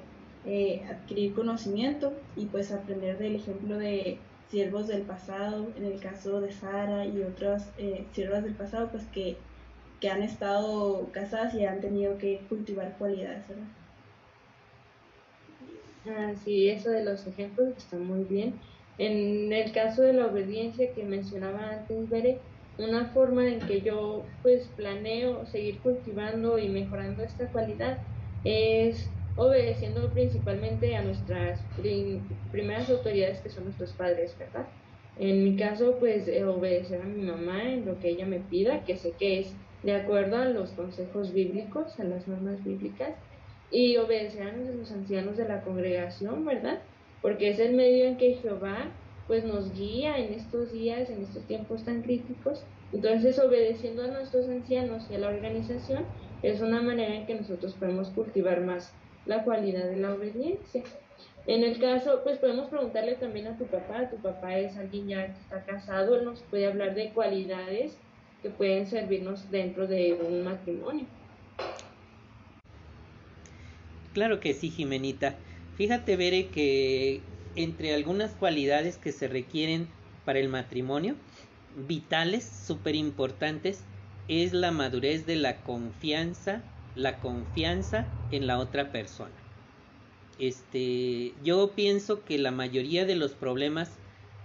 [0.46, 4.18] eh, adquirir conocimiento y pues aprender del ejemplo de
[4.50, 9.04] siervos del pasado, en el caso de Sara y otras eh, siervas del pasado, pues
[9.12, 9.36] que,
[10.00, 13.64] que han estado casadas y han tenido que cultivar cualidades, ¿verdad?
[16.06, 18.54] Ah, sí, eso de los ejemplos está muy bien.
[18.98, 22.38] En el caso de la obediencia que mencionaba antes, Bere,
[22.84, 27.98] una forma en que yo pues planeo seguir cultivando y mejorando esta cualidad
[28.44, 31.60] es obedeciendo principalmente a nuestras
[32.50, 34.66] primeras autoridades que son nuestros padres, ¿verdad?
[35.16, 38.84] En mi caso, pues eh, obedecer a mi mamá en lo que ella me pida,
[38.84, 43.16] que sé que es de acuerdo a los consejos bíblicos, a las normas bíblicas,
[43.70, 46.82] y obedecer a los ancianos de la congregación, ¿verdad?
[47.20, 48.96] Porque es el medio en que Jehová
[49.30, 52.64] pues nos guía en estos días, en estos tiempos tan críticos.
[52.92, 56.02] Entonces, obedeciendo a nuestros ancianos y a la organización
[56.42, 58.92] es una manera en que nosotros podemos cultivar más
[59.26, 60.82] la cualidad de la obediencia.
[61.46, 65.26] En el caso, pues podemos preguntarle también a tu papá, tu papá es alguien ya
[65.26, 67.96] que está casado, él nos puede hablar de cualidades
[68.42, 71.06] que pueden servirnos dentro de un matrimonio.
[74.12, 75.36] Claro que sí, Jimenita.
[75.76, 77.20] Fíjate, Bere, que
[77.62, 79.88] entre algunas cualidades que se requieren
[80.24, 81.14] para el matrimonio,
[81.86, 83.82] vitales, súper importantes,
[84.28, 86.62] es la madurez de la confianza,
[86.94, 89.34] la confianza en la otra persona.
[90.38, 93.90] Este, yo pienso que la mayoría de los problemas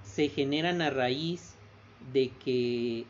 [0.04, 1.54] se generan a raíz
[2.14, 3.06] de que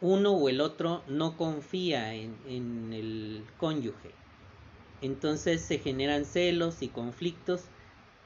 [0.00, 4.10] uno o el otro no confía en, en el cónyuge
[5.02, 7.62] entonces se generan celos y conflictos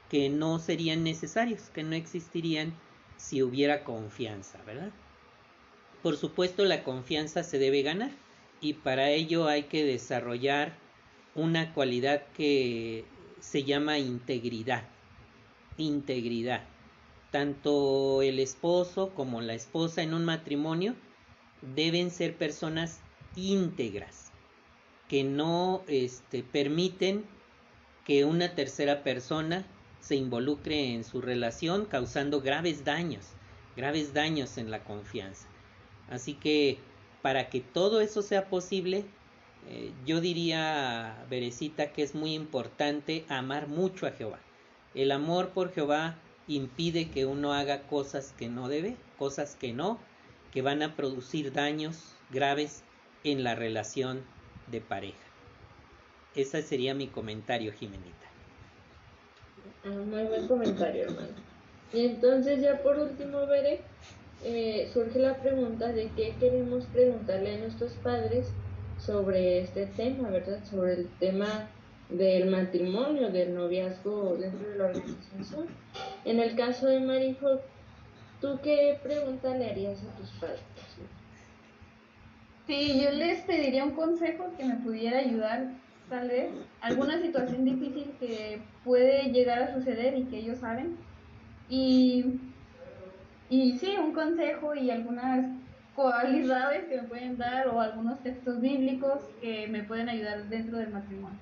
[0.09, 2.73] que no serían necesarios, que no existirían
[3.17, 4.91] si hubiera confianza, ¿verdad?
[6.03, 8.11] Por supuesto la confianza se debe ganar
[8.61, 10.77] y para ello hay que desarrollar
[11.35, 13.05] una cualidad que
[13.39, 14.83] se llama integridad.
[15.77, 16.63] Integridad.
[17.31, 20.95] Tanto el esposo como la esposa en un matrimonio
[21.75, 23.01] deben ser personas
[23.35, 24.31] íntegras
[25.07, 27.25] que no este, permiten
[28.05, 29.65] que una tercera persona
[30.07, 33.25] se involucre en su relación causando graves daños,
[33.75, 35.47] graves daños en la confianza.
[36.09, 36.79] Así que
[37.21, 39.03] para que todo eso sea posible,
[39.67, 44.39] eh, yo diría, Berecita, que es muy importante amar mucho a Jehová.
[44.95, 46.15] El amor por Jehová
[46.47, 49.99] impide que uno haga cosas que no debe, cosas que no,
[50.53, 52.83] que van a producir daños graves
[53.25, 54.23] en la relación
[54.67, 55.17] de pareja.
[56.33, 58.26] Ese sería mi comentario, Jimenita.
[59.89, 61.27] Muy buen comentario, hermano.
[61.93, 63.81] Y entonces ya por último, Veré,
[64.43, 68.47] eh, surge la pregunta de qué queremos preguntarle a nuestros padres
[68.99, 70.63] sobre este tema, ¿verdad?
[70.65, 71.69] Sobre el tema
[72.09, 75.67] del matrimonio, del noviazgo dentro de la organización.
[76.25, 77.61] En el caso de Marijo,
[78.41, 80.59] ¿tú qué pregunta le harías a tus padres?
[82.65, 85.67] Sí, yo les pediría un consejo que me pudiera ayudar
[86.09, 90.95] tal vez, alguna situación difícil que puede llegar a suceder y que ellos saben.
[91.69, 92.39] Y,
[93.49, 95.45] y sí, un consejo y algunas
[95.95, 100.89] cualidades que me pueden dar o algunos textos bíblicos que me pueden ayudar dentro del
[100.89, 101.39] matrimonio.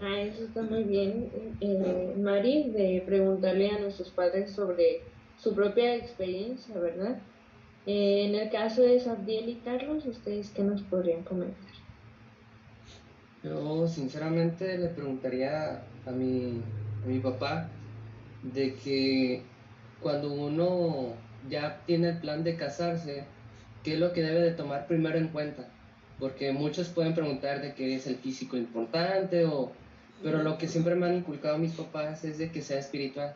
[0.00, 1.28] Ah, eso está muy bien,
[1.60, 5.00] eh, de preguntarle a nuestros padres sobre
[5.36, 7.18] su propia experiencia, ¿verdad?
[7.86, 11.74] Eh, en el caso de Sabdiel y Carlos, ¿ustedes qué nos podrían comentar?
[13.42, 16.62] Yo sinceramente le preguntaría a mi,
[17.02, 17.68] a mi papá
[18.42, 19.42] de que
[20.00, 21.14] cuando uno
[21.48, 23.24] ya tiene el plan de casarse,
[23.82, 25.68] ¿qué es lo que debe de tomar primero en cuenta?
[26.18, 29.72] Porque muchos pueden preguntar de qué es el físico importante o...
[30.22, 33.34] Pero lo que siempre me han inculcado mis papás es de que sea espiritual.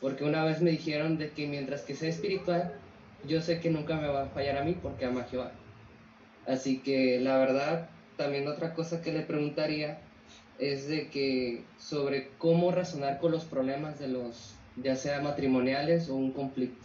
[0.00, 2.72] Porque una vez me dijeron de que mientras que sea espiritual,
[3.26, 5.50] yo sé que nunca me va a fallar a mí porque ama a Jehová.
[6.46, 7.88] Así que la verdad,
[8.20, 9.98] también otra cosa que le preguntaría
[10.58, 16.16] es de que sobre cómo razonar con los problemas de los, ya sea matrimoniales o
[16.16, 16.84] un conflicto.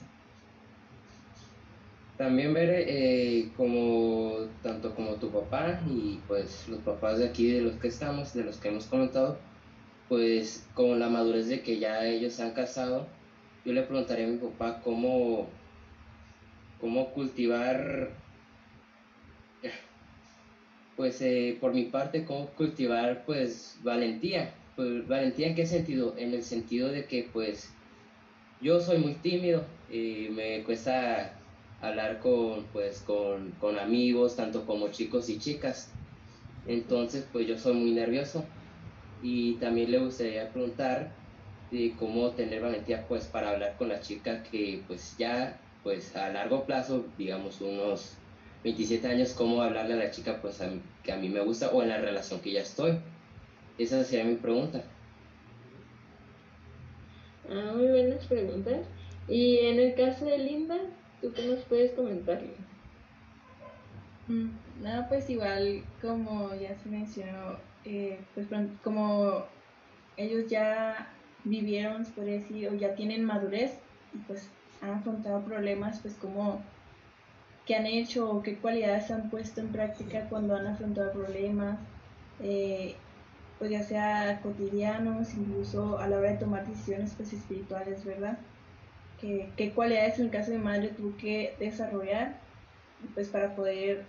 [2.17, 7.59] También ver eh, como tanto como tu papá y pues los papás de aquí de
[7.59, 9.37] los que estamos, de los que hemos comentado,
[10.07, 13.07] pues con la madurez de que ya ellos se han casado,
[13.65, 15.49] yo le preguntaría a mi papá cómo,
[16.79, 18.11] cómo cultivar,
[20.95, 24.53] pues eh, por mi parte, cómo cultivar pues valentía.
[24.75, 26.15] Pues, ¿Valentía en qué sentido?
[26.17, 27.69] En el sentido de que pues
[28.61, 31.39] yo soy muy tímido y me cuesta
[31.81, 35.91] hablar con, pues, con, con amigos, tanto como chicos y chicas.
[36.65, 38.43] Entonces, pues yo soy muy nervioso.
[39.21, 41.11] Y también le gustaría preguntar
[41.71, 46.29] de cómo tener valentía, pues, para hablar con la chica que, pues, ya, pues, a
[46.29, 48.24] largo plazo, digamos, unos
[48.65, 50.61] 27 años, cómo hablarle a la chica, pues,
[51.03, 52.97] que a mí me gusta o en la relación que ya estoy.
[53.77, 54.83] Esa sería mi pregunta.
[57.47, 58.87] Ah, muy buenas preguntas.
[59.27, 60.77] Y en el caso de Linda,
[61.21, 62.41] ¿Tú qué nos puedes comentar?
[64.27, 64.49] Mm,
[64.83, 68.47] no, pues igual como ya se mencionó, eh, pues
[68.83, 69.45] como
[70.17, 71.11] ellos ya
[71.43, 73.79] vivieron, por decir, o ya tienen madurez
[74.13, 74.49] y pues
[74.81, 76.61] han afrontado problemas, pues como
[77.65, 81.79] qué han hecho o qué cualidades han puesto en práctica cuando han afrontado problemas,
[82.39, 82.95] eh,
[83.59, 88.37] pues ya sea cotidianos, incluso a la hora de tomar decisiones pues espirituales, ¿verdad?
[89.19, 92.35] qué, cualidades en el caso de madre tuvo que desarrollar
[93.13, 94.03] pues para poder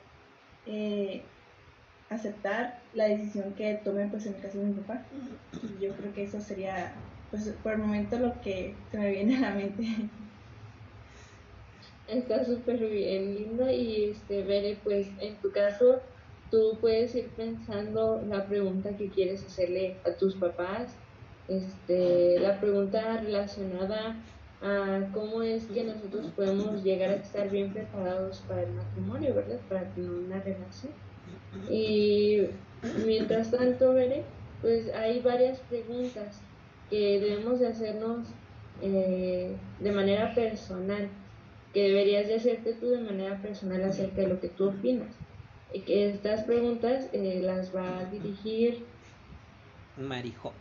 [0.66, 1.22] eh,
[2.10, 5.02] aceptar la decisión que tome pues en el caso de mi papá.
[5.80, 6.92] yo creo que eso sería
[7.30, 9.84] pues por el momento lo que se me viene a la mente.
[12.08, 13.72] Está súper bien, linda.
[13.72, 16.00] Y este, Bere, pues en tu caso,
[16.50, 20.94] tú puedes ir pensando la pregunta que quieres hacerle a tus papás.
[21.48, 24.16] Este, la pregunta relacionada
[24.62, 29.60] a cómo es que nosotros podemos llegar a estar bien preparados para el matrimonio, ¿verdad?
[29.68, 30.92] Para tener una relación.
[31.70, 32.48] Y
[33.04, 34.24] mientras tanto, veré,
[34.60, 36.40] pues hay varias preguntas
[36.90, 38.28] que debemos de hacernos
[38.82, 41.08] eh, de manera personal,
[41.76, 45.14] que deberías de hacerte tú de manera personal acerca de lo que tú opinas.
[45.74, 48.82] Y que estas preguntas eh, las va a dirigir
[49.98, 50.54] Marijo.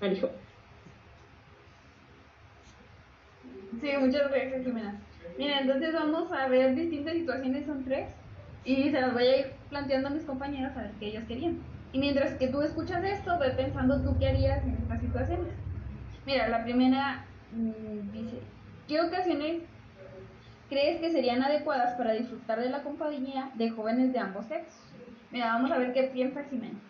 [0.00, 0.30] Marijo.
[3.78, 4.98] Sí, muchas gracias, Jimena.
[5.36, 8.08] Mira, entonces vamos a ver distintas situaciones, son tres,
[8.64, 11.58] y se las voy a ir planteando a mis compañeros a ver qué ellos querían.
[11.92, 15.52] Y mientras que tú escuchas esto, ve pensando tú qué harías en estas situaciones.
[16.24, 18.38] Mira, la primera mm, dice,
[18.88, 19.64] ¿qué ocasiones
[20.72, 24.80] crees que serían adecuadas para disfrutar de la compañía de jóvenes de ambos sexos?
[25.30, 26.80] Mira, vamos a ver qué piensa Jimena.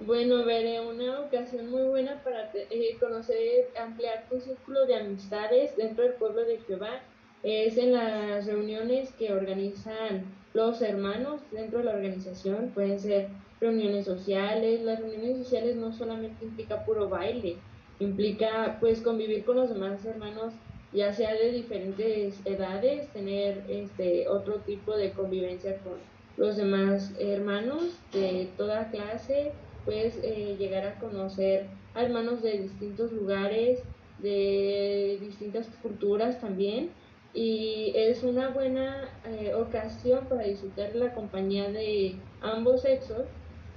[0.00, 6.04] Bueno, veré una ocasión muy buena para eh, conocer, ampliar tu círculo de amistades dentro
[6.04, 7.00] del pueblo de Jehová.
[7.42, 12.70] Es en las reuniones que organizan los hermanos dentro de la organización.
[12.72, 13.28] Pueden ser
[13.60, 14.82] reuniones sociales.
[14.82, 17.56] Las reuniones sociales no solamente implica puro baile,
[17.98, 20.52] implica pues convivir con los demás hermanos
[20.96, 25.98] ya sea de diferentes edades, tener este otro tipo de convivencia con
[26.38, 29.52] los demás hermanos de toda clase,
[29.84, 33.82] puedes eh, llegar a conocer a hermanos de distintos lugares,
[34.20, 36.90] de distintas culturas también.
[37.34, 43.26] Y es una buena eh, ocasión para disfrutar la compañía de ambos sexos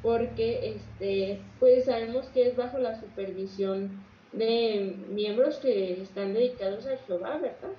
[0.01, 3.89] porque este pues sabemos que es bajo la supervisión
[4.31, 7.71] de miembros que están dedicados a Jehová, ¿verdad?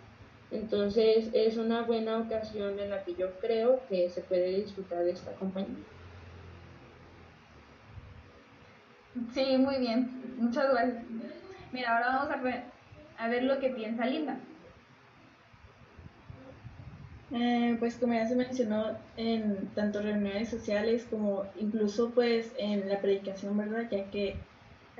[0.50, 5.12] Entonces es una buena ocasión en la que yo creo que se puede disfrutar de
[5.12, 5.76] esta compañía.
[9.32, 10.10] Sí, muy bien.
[10.38, 11.04] Muchas gracias.
[11.72, 12.62] Mira, ahora vamos a ver,
[13.16, 14.38] a ver lo que piensa Linda.
[17.32, 23.00] Eh, pues como ya se mencionó en tanto reuniones sociales como incluso pues en la
[23.00, 23.88] predicación, ¿verdad?
[23.88, 24.36] Ya que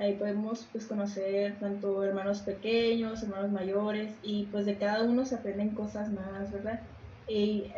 [0.01, 5.35] ahí podemos pues conocer tanto hermanos pequeños, hermanos mayores y pues de cada uno se
[5.35, 6.81] aprenden cosas más, ¿verdad?
[7.29, 7.71] Y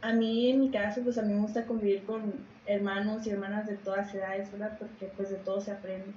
[0.00, 2.32] a mí en mi caso pues a mí me gusta convivir con
[2.64, 4.78] hermanos y hermanas de todas edades, ¿verdad?
[4.78, 6.12] Porque pues de todo se aprende.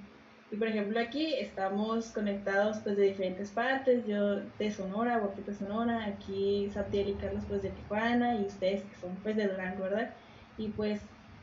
[0.51, 6.05] Y por ejemplo aquí estamos conectados pues de diferentes partes, yo de Sonora, Guapito Sonora,
[6.05, 10.13] aquí Sabdiel y Carlos pues de Tijuana y ustedes que son pues de Durango, ¿verdad?
[10.57, 11.01] Y pues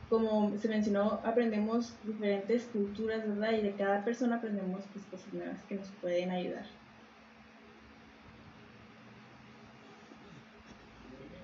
[0.09, 3.51] como se mencionó, aprendemos diferentes culturas, ¿verdad?
[3.53, 6.65] Y de cada persona aprendemos pues cosas nuevas que nos pueden ayudar.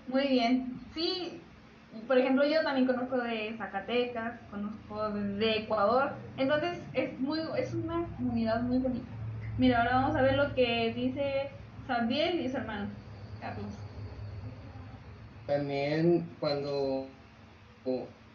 [0.08, 1.42] Muy bien, sí,
[2.08, 8.06] por ejemplo, yo también conozco de Zacatecas, conozco de Ecuador, entonces es muy es una
[8.18, 9.08] comunidad muy bonita.
[9.58, 11.50] Mira, ahora vamos a ver lo que dice
[11.88, 12.90] Sabiel y su hermano
[13.40, 13.72] Carlos.
[15.46, 17.08] También cuando,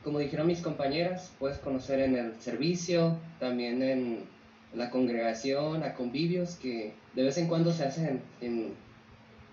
[0.09, 4.25] como dijeron mis compañeras, puedes conocer en el servicio, también en
[4.75, 8.73] la congregación, a convivios que de vez en cuando se hacen en,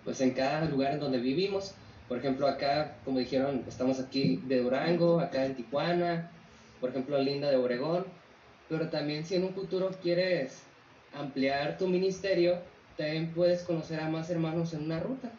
[0.06, 1.76] pues en cada lugar en donde vivimos
[2.08, 6.30] por ejemplo, acá, como dijeron, estamos aquí de Durango, acá en Tijuana,
[6.80, 8.06] por ejemplo, Linda de Obregón,
[8.70, 10.62] pero también si en un futuro quieres
[11.14, 12.60] ampliar tu ministerio,
[12.96, 15.32] también puedes conocer a más hermanos en una ruta.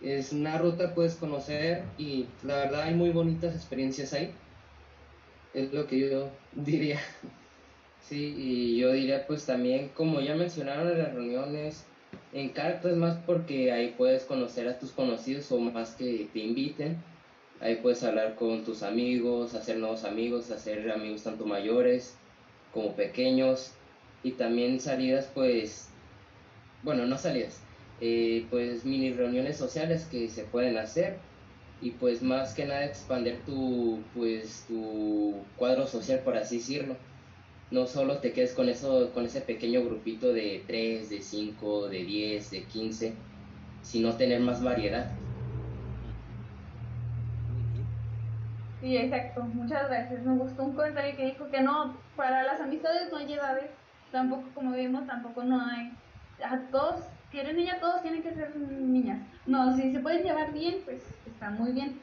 [0.00, 4.32] Es una ruta puedes conocer y la verdad hay muy bonitas experiencias ahí.
[5.54, 7.00] Es lo que yo diría.
[8.00, 11.84] Sí, y yo diría pues también, como ya mencionaron en las reuniones,
[12.32, 16.38] en carta es más porque ahí puedes conocer a tus conocidos o más que te
[16.38, 17.02] inviten.
[17.60, 22.16] Ahí puedes hablar con tus amigos, hacer nuevos amigos, hacer amigos tanto mayores
[22.72, 23.72] como pequeños.
[24.22, 25.88] Y también salidas, pues,
[26.82, 27.60] bueno, no salidas,
[28.00, 31.16] eh, pues mini reuniones sociales que se pueden hacer.
[31.80, 36.96] Y pues más que nada expandir tu, pues, tu cuadro social, por así decirlo
[37.70, 42.04] no solo te quedes con eso, con ese pequeño grupito de 3, de 5, de
[42.04, 43.12] 10, de 15,
[43.82, 45.10] sino tener más variedad.
[48.80, 49.42] Sí, exacto.
[49.42, 50.24] Muchas gracias.
[50.24, 53.70] Me gustó un comentario que dijo que no, para las amistades no hay edades,
[54.12, 55.92] tampoco como vimos, tampoco no hay.
[56.42, 59.20] A todos, quieren niña, todos tienen que ser niñas.
[59.46, 61.98] No, si se pueden llevar bien, pues está muy bien.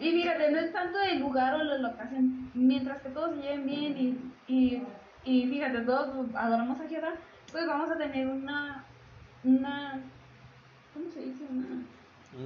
[0.00, 3.66] Y fíjate, no es tanto el lugar o la locación, mientras que todos se lleven
[3.66, 4.82] bien y, y
[5.28, 7.12] y fíjate, todos adoramos a Jehová,
[7.52, 8.82] pues vamos a tener una,
[9.44, 10.00] una,
[10.94, 11.44] ¿cómo se dice?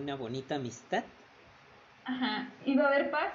[0.00, 1.04] Una, bonita amistad.
[2.04, 3.32] Ajá, y va a haber paz.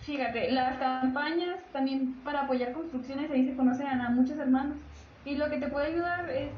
[0.00, 4.76] Fíjate, las campañas también para apoyar construcciones ahí se conocen a muchos hermanos.
[5.24, 6.50] Y lo que te puede ayudar es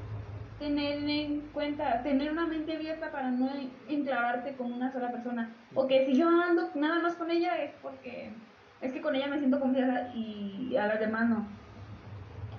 [0.61, 3.51] tener en cuenta, tener una mente abierta para no
[3.89, 5.51] enclavarte con una sola persona.
[5.75, 8.31] O que si yo ando nada más con ella es porque
[8.83, 11.47] es que con ella me siento confiada y a las demás no.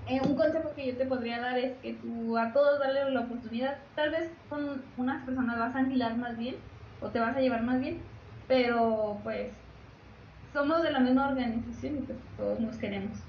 [0.08, 3.22] Eh, un consejo que yo te podría dar es que tú a todos darle la
[3.22, 3.78] oportunidad.
[3.96, 6.56] Tal vez con unas personas vas a anguilar más bien
[7.02, 8.00] o te vas a llevar más bien,
[8.48, 9.52] pero pues
[10.54, 13.20] somos de la misma organización y pues todos nos queremos.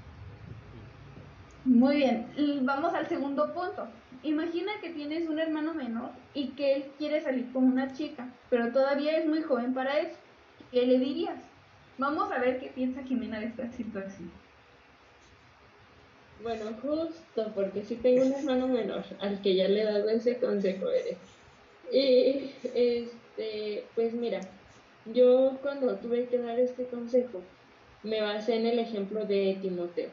[1.63, 2.27] Muy bien,
[2.63, 3.87] vamos al segundo punto.
[4.23, 8.71] Imagina que tienes un hermano menor y que él quiere salir con una chica, pero
[8.71, 10.17] todavía es muy joven para eso.
[10.71, 11.39] ¿Qué le dirías?
[11.97, 14.31] Vamos a ver qué piensa Jimena de esta situación.
[16.41, 20.37] Bueno, justo porque sí tengo un hermano menor al que ya le he dado ese
[20.37, 21.17] consejo, eres.
[21.91, 24.41] Y este, pues mira,
[25.05, 27.41] yo cuando tuve que dar este consejo
[28.03, 30.09] me basé en el ejemplo de Timoteo.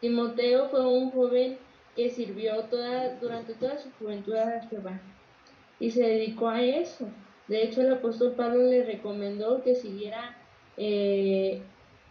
[0.00, 1.58] Timoteo fue un joven
[1.98, 5.00] que sirvió toda, durante toda su juventud a Jehová
[5.80, 7.08] y se dedicó a eso.
[7.48, 10.36] De hecho, el apóstol Pablo le recomendó que siguiera
[10.76, 11.60] eh,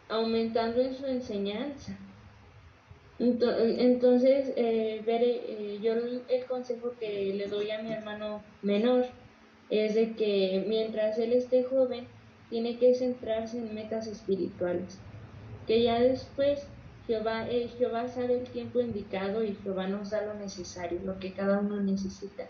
[0.10, 1.98] aumentando en su enseñanza
[3.20, 9.06] entonces, eh, eh, yo el, consejo que le doy a mi hermano menor
[9.72, 12.08] es de que mientras él esté joven,
[12.50, 15.00] tiene que centrarse en metas espirituales.
[15.66, 16.68] Que ya después
[17.08, 21.32] Jehová, eh, Jehová sabe el tiempo indicado y Jehová nos da lo necesario, lo que
[21.32, 22.50] cada uno necesita.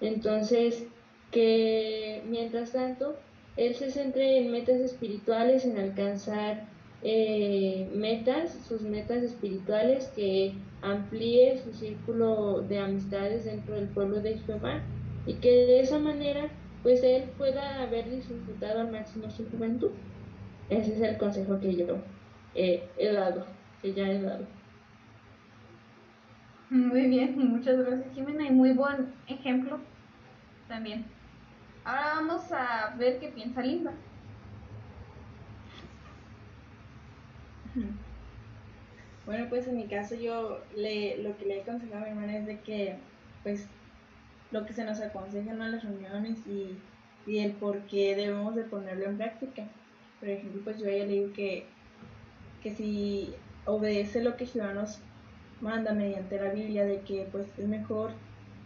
[0.00, 0.84] Entonces,
[1.30, 3.16] que mientras tanto,
[3.56, 6.64] él se centre en metas espirituales, en alcanzar
[7.02, 14.38] eh, metas, sus metas espirituales, que amplíe su círculo de amistades dentro del pueblo de
[14.38, 14.82] Jehová,
[15.24, 16.48] y que de esa manera
[16.82, 19.90] pues él pueda haber disfrutado al máximo su juventud.
[20.70, 21.98] Ese es el consejo que yo
[22.54, 23.44] he dado,
[23.82, 24.46] que ya he dado.
[26.70, 29.78] Muy bien, muchas gracias Jimena y muy buen ejemplo
[30.68, 31.04] también.
[31.84, 33.92] Ahora vamos a ver qué piensa Linda.
[39.24, 42.38] Bueno, pues en mi caso yo le, lo que le he aconsejado a mi hermana
[42.38, 42.96] es de que
[43.42, 43.66] pues
[44.50, 46.76] lo que se nos aconseja en las reuniones y,
[47.26, 49.64] y el por qué debemos de ponerlo en práctica.
[50.20, 51.66] Por ejemplo, pues yo a ella le digo que,
[52.62, 53.34] que si
[53.68, 54.98] obedece lo que Jehová nos
[55.60, 58.12] manda mediante la Biblia de que pues es mejor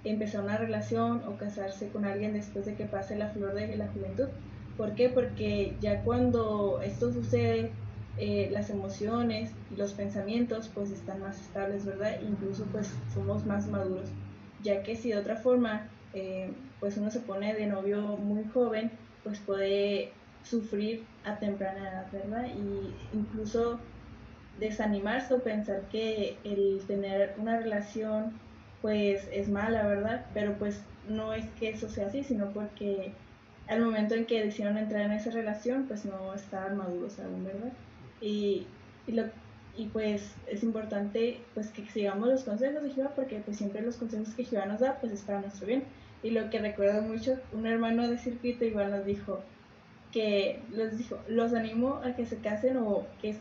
[0.04, 3.88] empezar una relación o casarse con alguien después de que pase la flor de la
[3.88, 4.28] juventud.
[4.76, 5.08] ¿Por qué?
[5.08, 7.70] Porque ya cuando esto sucede,
[8.18, 12.20] eh, las emociones y los pensamientos pues están más estables, ¿verdad?
[12.20, 14.08] Incluso pues somos más maduros,
[14.62, 18.90] ya que si de otra forma eh, pues uno se pone de novio muy joven,
[19.24, 20.12] pues puede
[20.44, 22.46] sufrir a temprana edad, ¿verdad?
[22.54, 23.80] Y incluso
[24.62, 28.32] desanimarse o pensar que el tener una relación
[28.80, 30.26] pues es mala, ¿verdad?
[30.34, 33.12] Pero pues no es que eso sea así, sino porque
[33.68, 37.72] al momento en que decidieron entrar en esa relación pues no estaban maduros aún, ¿verdad?
[38.20, 38.66] Y,
[39.06, 39.24] y, lo,
[39.76, 43.96] y pues es importante pues que sigamos los consejos de Jehová porque pues siempre los
[43.96, 45.84] consejos que Jehová nos da pues es para nuestro bien.
[46.22, 49.40] Y lo que recuerdo mucho, un hermano de circuito igual nos dijo
[50.12, 50.60] que
[50.98, 53.34] dijo, los animo a que se casen o que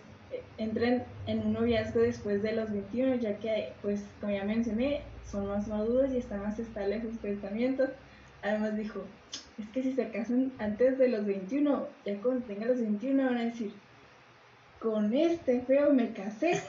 [0.64, 5.48] entren en un noviazgo después de los 21, ya que, pues, como ya mencioné, son
[5.48, 7.90] más maduros y están más estables sus pensamientos.
[8.44, 9.04] Además dijo,
[9.60, 13.38] es que si se casan antes de los 21, ya cuando tengan los 21 van
[13.38, 13.72] a decir,
[14.80, 16.52] con este feo me casé.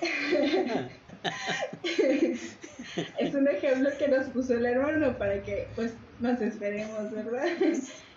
[3.18, 7.47] es un ejemplo que nos puso el hermano para que pues nos esperemos, ¿verdad?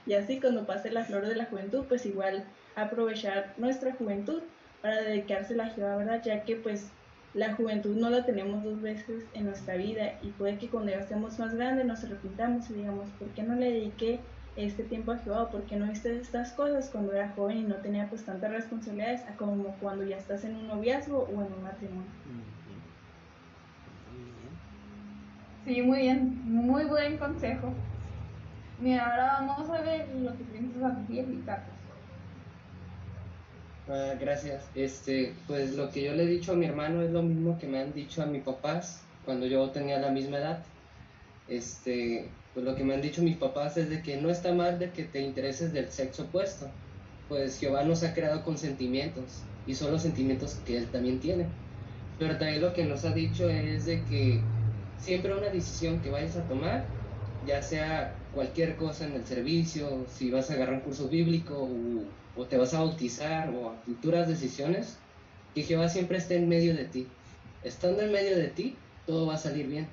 [0.05, 2.43] y así cuando pase la flor de la juventud, pues igual
[2.75, 4.41] aprovechar nuestra juventud
[4.85, 6.21] para dedicársela a Jehová, ¿verdad?
[6.23, 6.91] Ya que pues
[7.33, 10.99] la juventud no la tenemos dos veces en nuestra vida y puede que cuando ya
[10.99, 14.19] estemos más grandes nos arrepintamos y digamos, ¿por qué no le dediqué
[14.55, 15.49] este tiempo a Jehová?
[15.49, 19.21] ¿Por qué no hice estas cosas cuando era joven y no tenía pues tantas responsabilidades
[19.39, 22.11] como cuando ya estás en un noviazgo o en un matrimonio?
[25.65, 27.73] Sí, muy bien, muy buen consejo.
[28.79, 31.74] Mira, ahora vamos a ver lo que piensas a y Carlos.
[33.87, 34.63] Ah, gracias.
[34.73, 37.67] Este, pues lo que yo le he dicho a mi hermano es lo mismo que
[37.67, 40.63] me han dicho a mis papás cuando yo tenía la misma edad.
[41.47, 44.79] Este, pues lo que me han dicho mis papás es de que no está mal
[44.79, 46.67] de que te intereses del sexo opuesto,
[47.27, 51.47] pues Jehová nos ha creado con sentimientos y son los sentimientos que él también tiene.
[52.17, 54.41] Pero también lo que nos ha dicho es de que
[54.97, 56.94] siempre una decisión que vayas a tomar,
[57.45, 61.69] ya sea cualquier cosa en el servicio, si vas a agarrar un curso bíblico
[62.35, 64.97] o te vas a bautizar o a futuras decisiones,
[65.53, 67.07] que Jehová siempre esté en medio de ti.
[67.63, 68.75] Estando en medio de ti,
[69.05, 69.87] todo va a salir bien.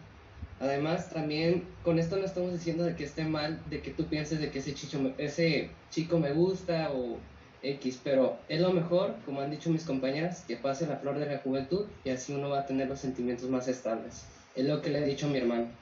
[0.61, 4.41] Además, también con esto no estamos diciendo de que esté mal, de que tú pienses
[4.41, 4.75] de que ese,
[5.19, 7.19] ese chico me gusta o
[7.63, 11.27] X, pero es lo mejor, como han dicho mis compañeras, que pase la flor de
[11.27, 14.25] la juventud y así uno va a tener los sentimientos más estables.
[14.55, 15.82] Es lo que le he dicho a mi hermano.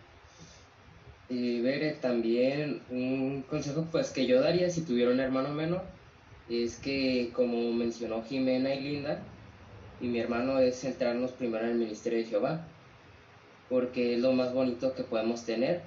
[1.30, 5.82] Y ver también un consejo pues que yo daría si tuviera un hermano menor
[6.50, 9.22] es que, como mencionó Jimena y Linda,
[10.00, 12.66] y mi hermano es centrarnos primero en el ministerio de Jehová,
[13.68, 15.82] porque es lo más bonito que podemos tener.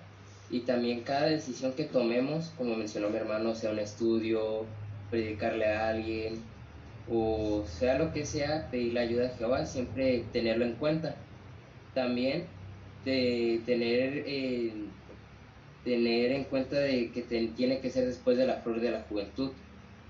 [0.50, 4.66] Y también cada decisión que tomemos, como mencionó mi hermano, sea un estudio,
[5.10, 6.40] predicarle a alguien,
[7.12, 11.16] o sea lo que sea, pedirle ayuda a Jehová, siempre tenerlo en cuenta.
[11.94, 12.46] También
[13.04, 14.72] de tener, eh,
[15.84, 19.52] tener en cuenta de que tiene que ser después de la flor de la juventud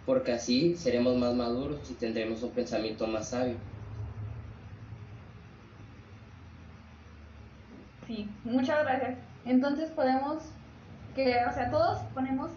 [0.05, 3.55] porque así seremos más maduros y tendremos un pensamiento más sabio.
[8.07, 9.17] Sí, muchas gracias.
[9.45, 10.43] Entonces podemos
[11.15, 12.51] que, o sea, todos ponemos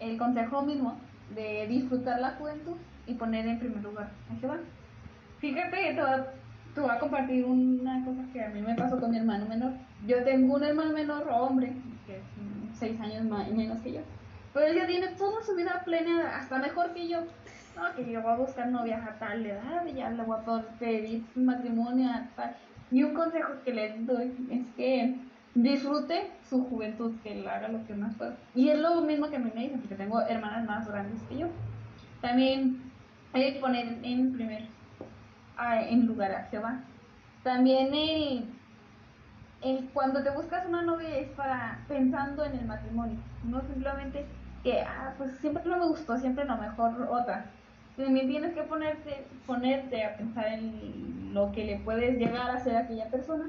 [0.00, 0.98] el consejo mismo
[1.34, 2.76] de disfrutar la juventud
[3.06, 4.58] y poner en primer lugar a Jehová.
[5.38, 5.94] Fíjate que
[6.76, 9.72] te voy, a compartir una cosa que a mí me pasó con mi hermano menor.
[10.06, 11.72] Yo tengo un hermano menor, hombre,
[12.06, 12.22] que es
[12.78, 14.00] seis años más, menos que yo.
[14.52, 17.20] Pero ella tiene toda su vida plena, hasta mejor que yo.
[17.76, 21.24] No, que yo voy a buscar novia a tal edad ya le voy a pedir
[21.34, 22.54] matrimonio a tal.
[22.90, 25.16] Y un consejo que le doy es que
[25.54, 28.36] disfrute su juventud, que él haga lo que más pueda.
[28.54, 31.38] Y es lo mismo que a mí me dicen, porque tengo hermanas más grandes que
[31.38, 31.48] yo.
[32.20, 32.82] También
[33.32, 34.75] hay que poner en primer
[35.58, 36.80] en lugar a Jehová.
[37.42, 44.26] También el cuando te buscas una novia es para pensando en el matrimonio, no simplemente
[44.62, 47.46] que, ah, pues siempre no me gustó, siempre no, mejor otra.
[47.96, 52.76] También tienes que ponerte, ponerte a pensar en lo que le puedes llegar a hacer
[52.76, 53.46] a aquella persona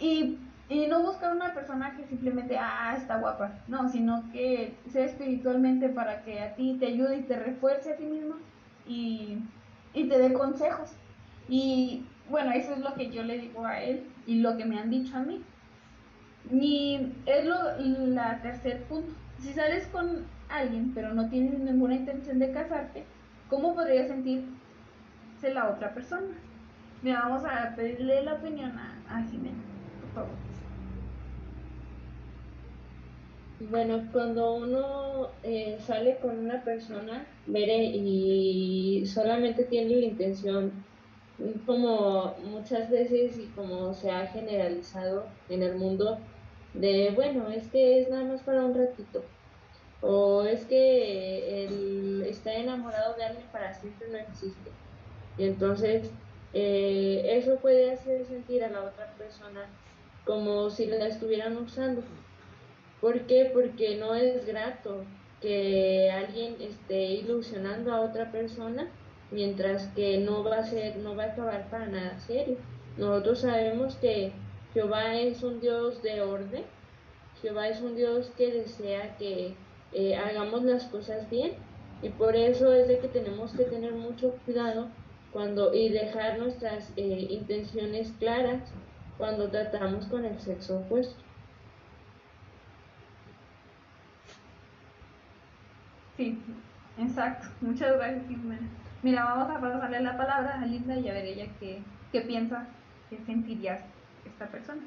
[0.00, 5.04] y, y no buscar una persona que simplemente, ah, está guapa, no, sino que sea
[5.04, 8.36] espiritualmente para que a ti te ayude y te refuerce a ti mismo
[8.86, 9.38] y,
[9.94, 10.90] y te dé consejos.
[11.48, 14.78] Y bueno, eso es lo que yo le digo a él y lo que me
[14.78, 15.42] han dicho a mí.
[16.50, 19.12] Y es lo, la tercer punto.
[19.38, 23.04] Si sales con alguien pero no tienes ninguna intención de casarte,
[23.48, 24.50] ¿cómo podría sentirse
[25.52, 26.34] la otra persona?
[27.02, 29.56] Mira, vamos a pedirle la opinión a, a Jimena,
[30.00, 30.48] por favor.
[33.70, 40.72] Bueno, cuando uno eh, sale con una persona, veré, y solamente tiene la intención
[41.66, 46.18] como muchas veces y como se ha generalizado en el mundo
[46.74, 49.22] de, bueno, es que es nada más para un ratito,
[50.00, 54.70] o es que el está enamorado de alguien para siempre no existe.
[55.36, 56.10] Y entonces
[56.52, 59.66] eh, eso puede hacer sentir a la otra persona
[60.24, 62.02] como si la estuvieran usando.
[63.00, 63.50] ¿Por qué?
[63.52, 65.04] Porque no es grato
[65.40, 68.88] que alguien esté ilusionando a otra persona
[69.30, 72.56] mientras que no va a ser, no va a acabar para nada serio.
[72.96, 74.32] Nosotros sabemos que
[74.74, 76.64] Jehová es un Dios de orden,
[77.40, 79.54] Jehová es un Dios que desea que
[79.92, 81.52] eh, hagamos las cosas bien
[82.02, 84.88] y por eso es de que tenemos que tener mucho cuidado
[85.32, 88.62] cuando y dejar nuestras eh, intenciones claras
[89.16, 91.20] cuando tratamos con el sexo opuesto.
[96.16, 96.38] Sí,
[96.98, 97.48] exacto.
[97.60, 98.68] Muchas gracias, Jimena.
[99.02, 101.78] Mira, vamos a pasarle la palabra a Linda y a ver ella qué,
[102.10, 102.66] qué piensa,
[103.08, 103.80] qué sentiría
[104.26, 104.82] esta persona.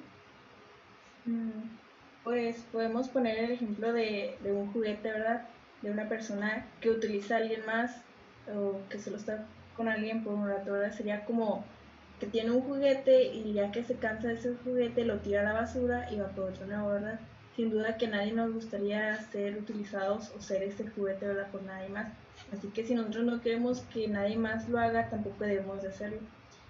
[1.25, 1.77] Mm,
[2.23, 5.47] pues podemos poner el ejemplo de, de, un juguete, ¿verdad?
[5.81, 8.01] De una persona que utiliza a alguien más
[8.53, 9.45] o que solo está
[9.77, 10.91] con alguien por un rato, ¿verdad?
[10.91, 11.63] Sería como
[12.19, 15.43] que tiene un juguete y ya que se cansa de ese juguete lo tira a
[15.43, 17.19] la basura y va por otro nuevo, ¿verdad?
[17.55, 21.49] Sin duda que nadie nos gustaría ser utilizados o ser ese juguete, ¿verdad?
[21.49, 22.09] Por nadie más.
[22.51, 26.19] Así que si nosotros no queremos que nadie más lo haga, tampoco debemos de hacerlo.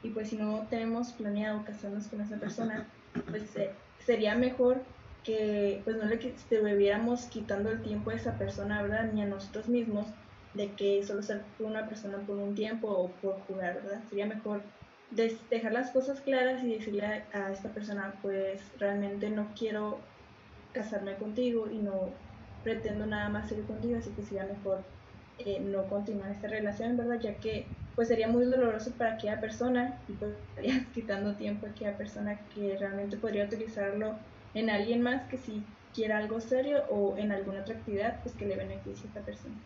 [0.04, 2.88] Y pues si no tenemos planeado casarnos con esa persona,
[3.30, 3.72] pues eh,
[4.06, 4.82] sería mejor
[5.24, 9.12] que pues no le estuviéramos quitando el tiempo a esa persona, ¿verdad?
[9.14, 10.08] Ni a nosotros mismos,
[10.54, 14.02] de que solo ser una persona por un tiempo o por jugar, ¿verdad?
[14.10, 14.62] Sería mejor
[15.12, 20.00] dejar las cosas claras y decirle a, a esta persona, pues realmente no quiero
[20.74, 22.10] casarme contigo y no
[22.64, 24.84] pretendo nada más ser contigo, así que sería mejor
[25.46, 27.20] eh, no continuar esta relación, ¿verdad?
[27.22, 31.70] Ya que pues sería muy doloroso para aquella persona y pues estarías quitando tiempo a
[31.72, 34.20] aquella persona que realmente podría utilizarlo
[34.54, 38.46] en alguien más que si quiera algo serio o en alguna otra actividad pues que
[38.46, 39.62] le beneficie a esta persona.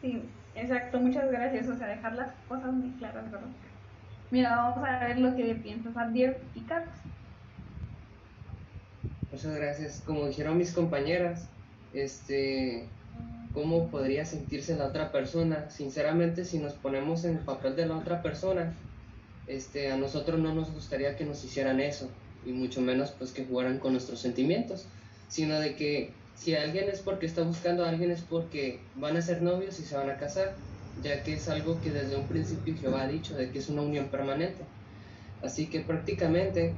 [0.00, 1.68] Sí, exacto, muchas gracias.
[1.68, 3.56] O sea, dejar las cosas muy claras, ¿verdad?
[4.30, 6.96] Mira, vamos a ver lo que piensas, Adier y Carlos.
[9.30, 10.02] Muchas gracias.
[10.02, 11.55] Como dijeron mis compañeras,
[11.96, 12.84] este,
[13.54, 15.70] cómo podría sentirse la otra persona.
[15.70, 18.74] Sinceramente, si nos ponemos en el papel de la otra persona,
[19.46, 22.08] este, a nosotros no nos gustaría que nos hicieran eso,
[22.44, 24.86] y mucho menos pues que jugaran con nuestros sentimientos,
[25.28, 29.22] sino de que si alguien es porque está buscando a alguien es porque van a
[29.22, 30.54] ser novios y se van a casar,
[31.02, 33.82] ya que es algo que desde un principio Jehová ha dicho, de que es una
[33.82, 34.64] unión permanente.
[35.42, 36.74] Así que prácticamente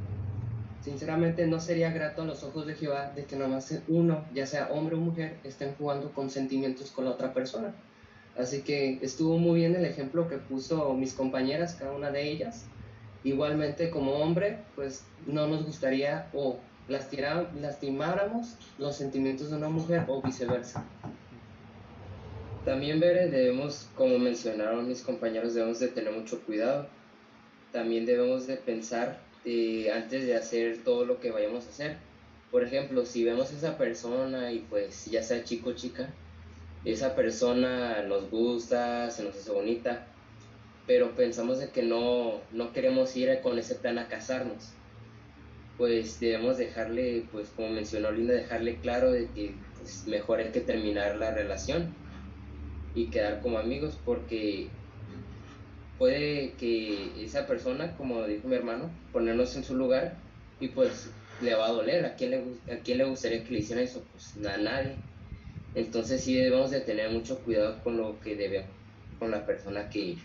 [0.89, 4.47] Sinceramente no sería grato a los ojos de Jehová de que nada más uno, ya
[4.47, 7.74] sea hombre o mujer, estén jugando con sentimientos con la otra persona.
[8.39, 12.64] Así que estuvo muy bien el ejemplo que puso mis compañeras, cada una de ellas.
[13.22, 16.57] Igualmente como hombre, pues no nos gustaría o
[16.89, 20.86] lastimáramos los sentimientos de una mujer o viceversa.
[22.64, 26.86] También, Bere, debemos, como mencionaron mis compañeros, debemos de tener mucho cuidado.
[27.72, 31.96] También debemos de pensar eh, antes de hacer todo lo que vayamos a hacer.
[32.51, 36.11] Por ejemplo, si vemos a esa persona y pues ya sea chico o chica,
[36.84, 40.07] esa persona nos gusta, se nos hace bonita,
[40.86, 44.72] pero pensamos de que no, no queremos ir con ese plan a casarnos.
[45.78, 50.61] Pues debemos dejarle, pues como mencionó Linda, dejarle claro de que pues, mejor hay que
[50.61, 51.94] terminar la relación
[52.94, 54.68] y quedar como amigos porque
[55.99, 60.14] puede que esa persona, como dijo mi hermano, ponernos en su lugar
[60.61, 61.11] y pues
[61.42, 62.05] le va a doler.
[62.07, 62.38] ¿A quién le,
[62.72, 64.05] a quién le gustaría que le hiciera eso?
[64.12, 64.96] Pues a nadie.
[65.74, 68.70] Entonces sí debemos de tener mucho cuidado con lo que debemos,
[69.18, 70.16] con la persona que,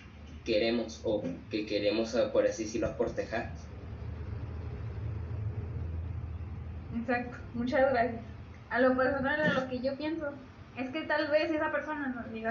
[0.44, 3.52] queremos o que queremos, eh, por así decirlo, aportejar.
[6.98, 8.22] Exacto, muchas gracias.
[8.70, 10.32] A lo personal, a lo que yo pienso,
[10.78, 12.50] es que tal vez esa persona nos diga,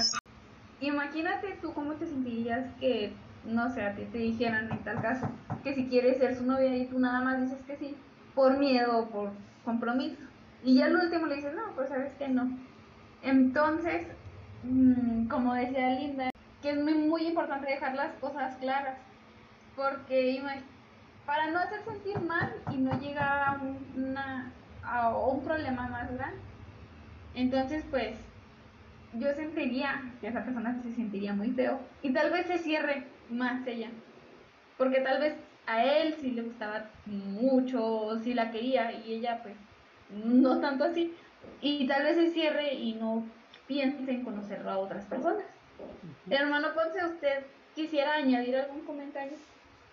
[0.89, 3.13] imagínate tú cómo te sentirías que,
[3.45, 5.29] no sé, a ti te dijeran en tal caso,
[5.63, 7.97] que si quieres ser su novia y tú nada más dices que sí,
[8.35, 9.31] por miedo o por
[9.65, 10.23] compromiso.
[10.65, 12.51] Y ya al último le dices, no, pues sabes que no.
[13.23, 14.07] Entonces,
[14.65, 16.31] mm, como decía Linda,
[16.61, 18.99] que es muy, muy importante dejar las cosas claras,
[19.77, 20.43] porque
[21.27, 23.61] para no hacer sentir mal y no llegar a,
[23.97, 24.53] una,
[24.83, 26.39] a un problema más grande.
[27.35, 28.17] Entonces, pues,
[29.19, 33.67] yo sentiría que esa persona se sentiría muy feo y tal vez se cierre más
[33.67, 33.91] ella,
[34.79, 35.35] porque tal vez
[35.67, 39.55] a él sí le gustaba mucho, sí la quería y ella pues
[40.25, 41.15] no tanto así,
[41.61, 43.25] y tal vez se cierre y no
[43.67, 45.45] piense en conocerlo a otras personas.
[46.31, 47.45] Hermano Ponce, ¿usted
[47.75, 49.37] quisiera añadir algún comentario?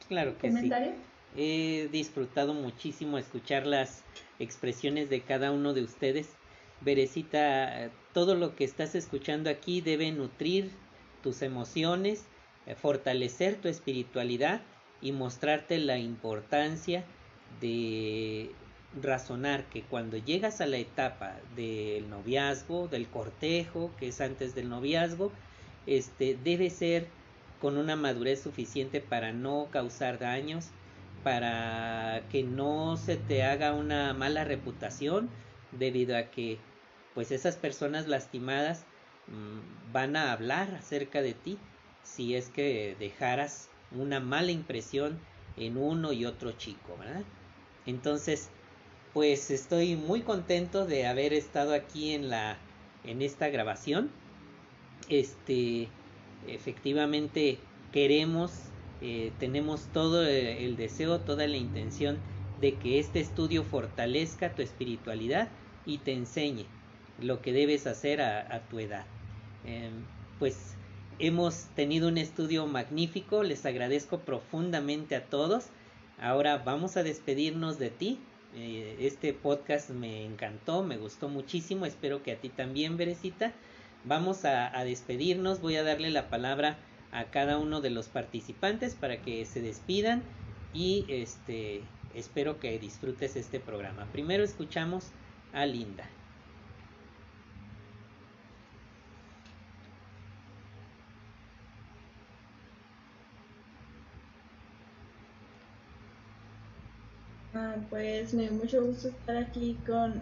[0.07, 0.71] Claro que sí.
[1.37, 4.03] He disfrutado muchísimo escuchar las
[4.39, 6.38] expresiones de cada uno de ustedes.
[6.81, 10.71] Berecita, todo lo que estás escuchando aquí debe nutrir
[11.21, 12.25] tus emociones,
[12.65, 14.61] eh, fortalecer tu espiritualidad
[15.01, 17.03] y mostrarte la importancia
[17.59, 18.51] de
[19.01, 24.69] razonar que cuando llegas a la etapa del noviazgo, del cortejo, que es antes del
[24.69, 25.31] noviazgo,
[25.85, 27.07] este debe ser
[27.59, 30.67] con una madurez suficiente para no causar daños,
[31.23, 35.29] para que no se te haga una mala reputación
[35.71, 36.57] debido a que
[37.19, 38.85] pues esas personas lastimadas
[39.27, 41.57] mm, van a hablar acerca de ti
[42.01, 45.19] si es que dejaras una mala impresión
[45.57, 47.23] en uno y otro chico, ¿verdad?
[47.85, 48.47] Entonces,
[49.13, 52.57] pues estoy muy contento de haber estado aquí en la
[53.03, 54.09] en esta grabación.
[55.09, 55.89] Este
[56.47, 57.57] efectivamente
[57.91, 58.53] queremos
[59.01, 62.17] eh, tenemos todo el deseo, toda la intención
[62.61, 65.49] de que este estudio fortalezca tu espiritualidad
[65.85, 66.78] y te enseñe
[67.21, 69.05] lo que debes hacer a, tu edad.
[69.65, 69.91] Em,
[70.39, 70.75] pues
[71.19, 75.65] hemos tenido un estudio magnífico, les agradezco profundamente a todos.
[76.19, 78.19] Ahora vamos a despedirnos de ti.
[78.55, 83.53] Eh, este podcast me encantó, me gustó muchísimo, espero que a ti también, Berecita.
[84.05, 86.77] Vamos a, a despedirnos, voy a darle la palabra
[87.11, 90.23] a cada uno de los participantes para que se despidan
[90.73, 91.81] y este
[92.13, 94.07] espero que disfrutes este programa.
[94.11, 95.07] Primero escuchamos
[95.53, 96.07] a Linda.
[107.61, 110.13] Ah, pues me dio mucho gusto estar aquí con,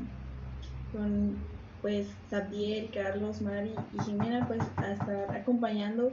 [0.91, 1.35] con
[1.83, 6.11] pues Sabdiel, Carlos, Mari y Jimena, pues a estar acompañando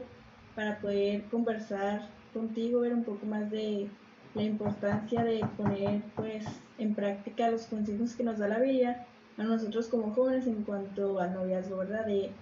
[0.54, 3.88] para poder conversar contigo, ver un poco más de
[4.34, 6.44] la importancia de poner pues
[6.76, 9.06] en práctica los consejos que nos da la vida
[9.38, 12.04] a nosotros como jóvenes en cuanto al noviazgo, ¿verdad?
[12.04, 12.32] De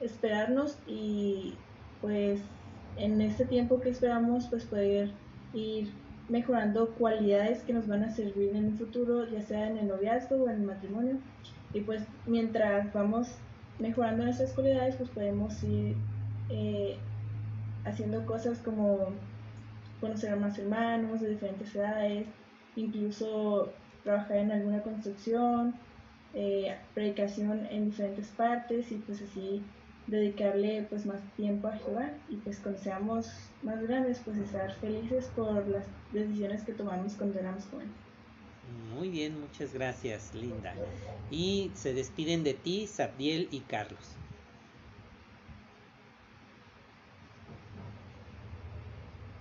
[0.00, 1.54] esperarnos y
[2.02, 2.42] pues
[2.98, 5.10] en este tiempo que esperamos pues poder
[5.54, 5.90] ir
[6.28, 10.36] mejorando cualidades que nos van a servir en el futuro, ya sea en el noviazgo
[10.36, 11.18] o en el matrimonio.
[11.72, 13.28] Y pues mientras vamos
[13.78, 15.96] mejorando nuestras cualidades, pues podemos ir
[16.50, 16.96] eh,
[17.84, 19.12] haciendo cosas como
[20.00, 22.26] conocer a más hermanos de diferentes edades,
[22.74, 23.72] incluso
[24.04, 25.74] trabajar en alguna construcción,
[26.34, 29.62] eh, predicación en diferentes partes y pues así
[30.06, 33.28] dedicarle pues más tiempo a Jehová y pues cuando seamos
[33.62, 37.92] más grandes pues estar felices por las decisiones que tomamos cuando éramos jóvenes.
[38.94, 40.74] Muy bien, muchas gracias Linda.
[41.30, 44.16] Y se despiden de ti Sabdiel y Carlos.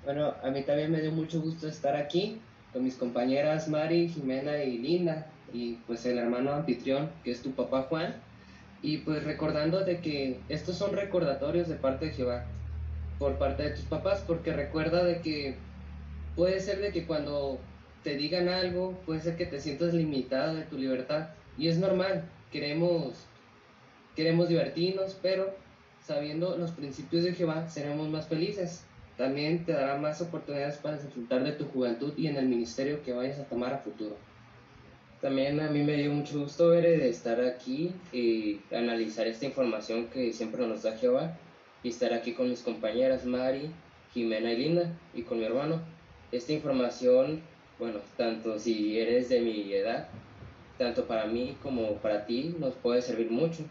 [0.04, 2.40] Bueno, a mí también me dio mucho gusto estar aquí
[2.74, 7.52] con mis compañeras Mari, Jimena y Linda y pues el hermano anfitrión que es tu
[7.52, 8.16] papá Juan
[8.86, 12.46] y pues recordando de que estos son recordatorios de parte de Jehová
[13.18, 15.56] por parte de tus papás porque recuerda de que
[16.36, 17.58] puede ser de que cuando
[18.04, 22.26] te digan algo puede ser que te sientas limitado de tu libertad y es normal
[22.52, 23.26] queremos
[24.16, 25.56] queremos divertirnos pero
[26.06, 28.86] sabiendo los principios de Jehová seremos más felices
[29.18, 33.14] también te dará más oportunidades para disfrutar de tu juventud y en el ministerio que
[33.14, 34.18] vayas a tomar a futuro.
[35.26, 40.32] También a mí me dio mucho gusto ver estar aquí y analizar esta información que
[40.32, 41.36] siempre nos da Jehová
[41.82, 43.72] y estar aquí con mis compañeras Mari,
[44.14, 45.82] Jimena y Linda y con mi hermano.
[46.32, 47.42] Esta información,
[47.80, 50.10] bueno, tanto si eres de mi edad,
[50.78, 53.64] tanto para mí como para ti, nos puede servir mucho.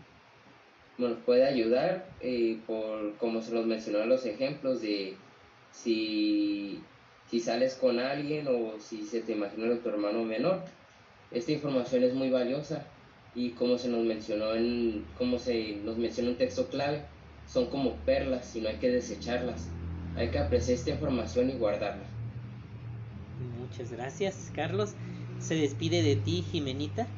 [0.98, 5.14] Nos puede ayudar, eh, por como se nos mencionó en los ejemplos de
[5.70, 6.80] si,
[7.30, 10.60] si sales con alguien o si se te imagina tu hermano menor.
[11.30, 12.86] Esta información es muy valiosa
[13.34, 17.02] y como se nos mencionó en, como se nos mencionó un texto clave,
[17.46, 19.68] son como perlas y no hay que desecharlas.
[20.16, 22.04] Hay que apreciar esta información y guardarla.
[23.58, 24.94] Muchas gracias, Carlos.
[25.40, 27.08] Se despide de ti, Jimenita.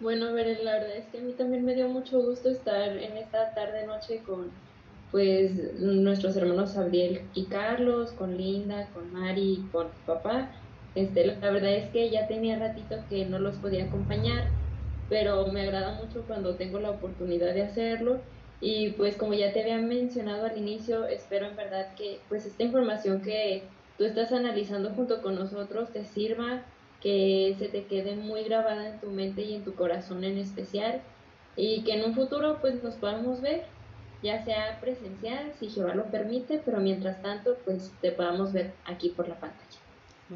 [0.00, 2.96] Bueno, a ver, la verdad es que a mí también me dio mucho gusto estar
[2.96, 4.50] en esta tarde noche con
[5.12, 10.50] pues nuestros hermanos Gabriel y Carlos, con Linda, con Mari, con papá.
[10.94, 14.48] Este, la verdad es que ya tenía ratito que no los podía acompañar,
[15.08, 18.20] pero me agrada mucho cuando tengo la oportunidad de hacerlo.
[18.60, 22.62] Y pues como ya te había mencionado al inicio, espero en verdad que pues esta
[22.62, 23.64] información que
[23.98, 26.62] tú estás analizando junto con nosotros te sirva,
[27.00, 31.02] que se te quede muy grabada en tu mente y en tu corazón en especial
[31.56, 33.66] y que en un futuro pues nos podamos ver,
[34.22, 39.10] ya sea presencial, si Jehová lo permite, pero mientras tanto pues te podamos ver aquí
[39.10, 39.81] por la pantalla.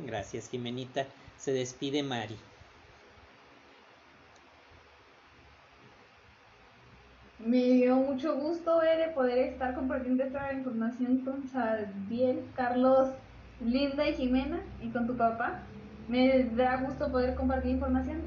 [0.04, 1.06] Gracias, Jimenita.
[1.38, 2.36] Se despide Mari.
[7.38, 13.10] Me dio mucho gusto de poder estar compartiendo esta información con Sadiel, Carlos,
[13.60, 15.60] Linda y Jimena y con tu papá.
[16.08, 18.22] Me da gusto poder compartir información.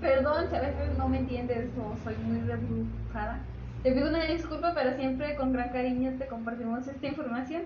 [0.00, 3.40] Perdón veces no me entiendes o soy muy rebrujada.
[3.82, 7.62] Te pido una disculpa, pero siempre con gran cariño te compartimos esta información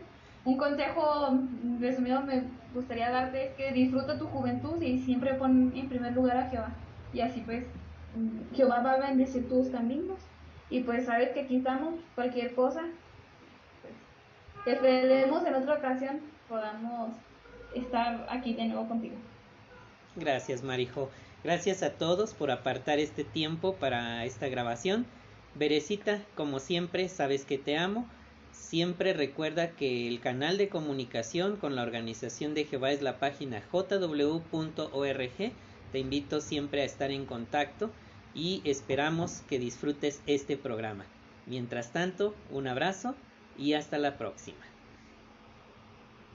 [0.47, 1.38] un consejo
[1.80, 6.36] resumido me gustaría darte es que disfruta tu juventud y siempre pon en primer lugar
[6.36, 6.70] a Jehová.
[7.12, 7.64] Y así pues
[8.55, 10.18] Jehová va a bendecir tus caminos.
[10.70, 12.82] Y pues sabes que aquí estamos, cualquier cosa.
[13.82, 17.11] Pues, esperemos en otra ocasión podamos
[17.74, 19.16] estar aquí de nuevo contigo.
[20.14, 21.11] Gracias, Marijo.
[21.42, 25.07] Gracias a todos por apartar este tiempo para esta grabación.
[25.57, 28.07] Berecita, como siempre, sabes que te amo.
[28.59, 33.63] Siempre recuerda que el canal de comunicación con la organización de Jehová es la página
[33.71, 35.53] jw.org.
[35.93, 37.91] Te invito siempre a estar en contacto
[38.35, 41.07] y esperamos que disfrutes este programa.
[41.47, 43.15] Mientras tanto, un abrazo
[43.57, 44.76] y hasta la próxima.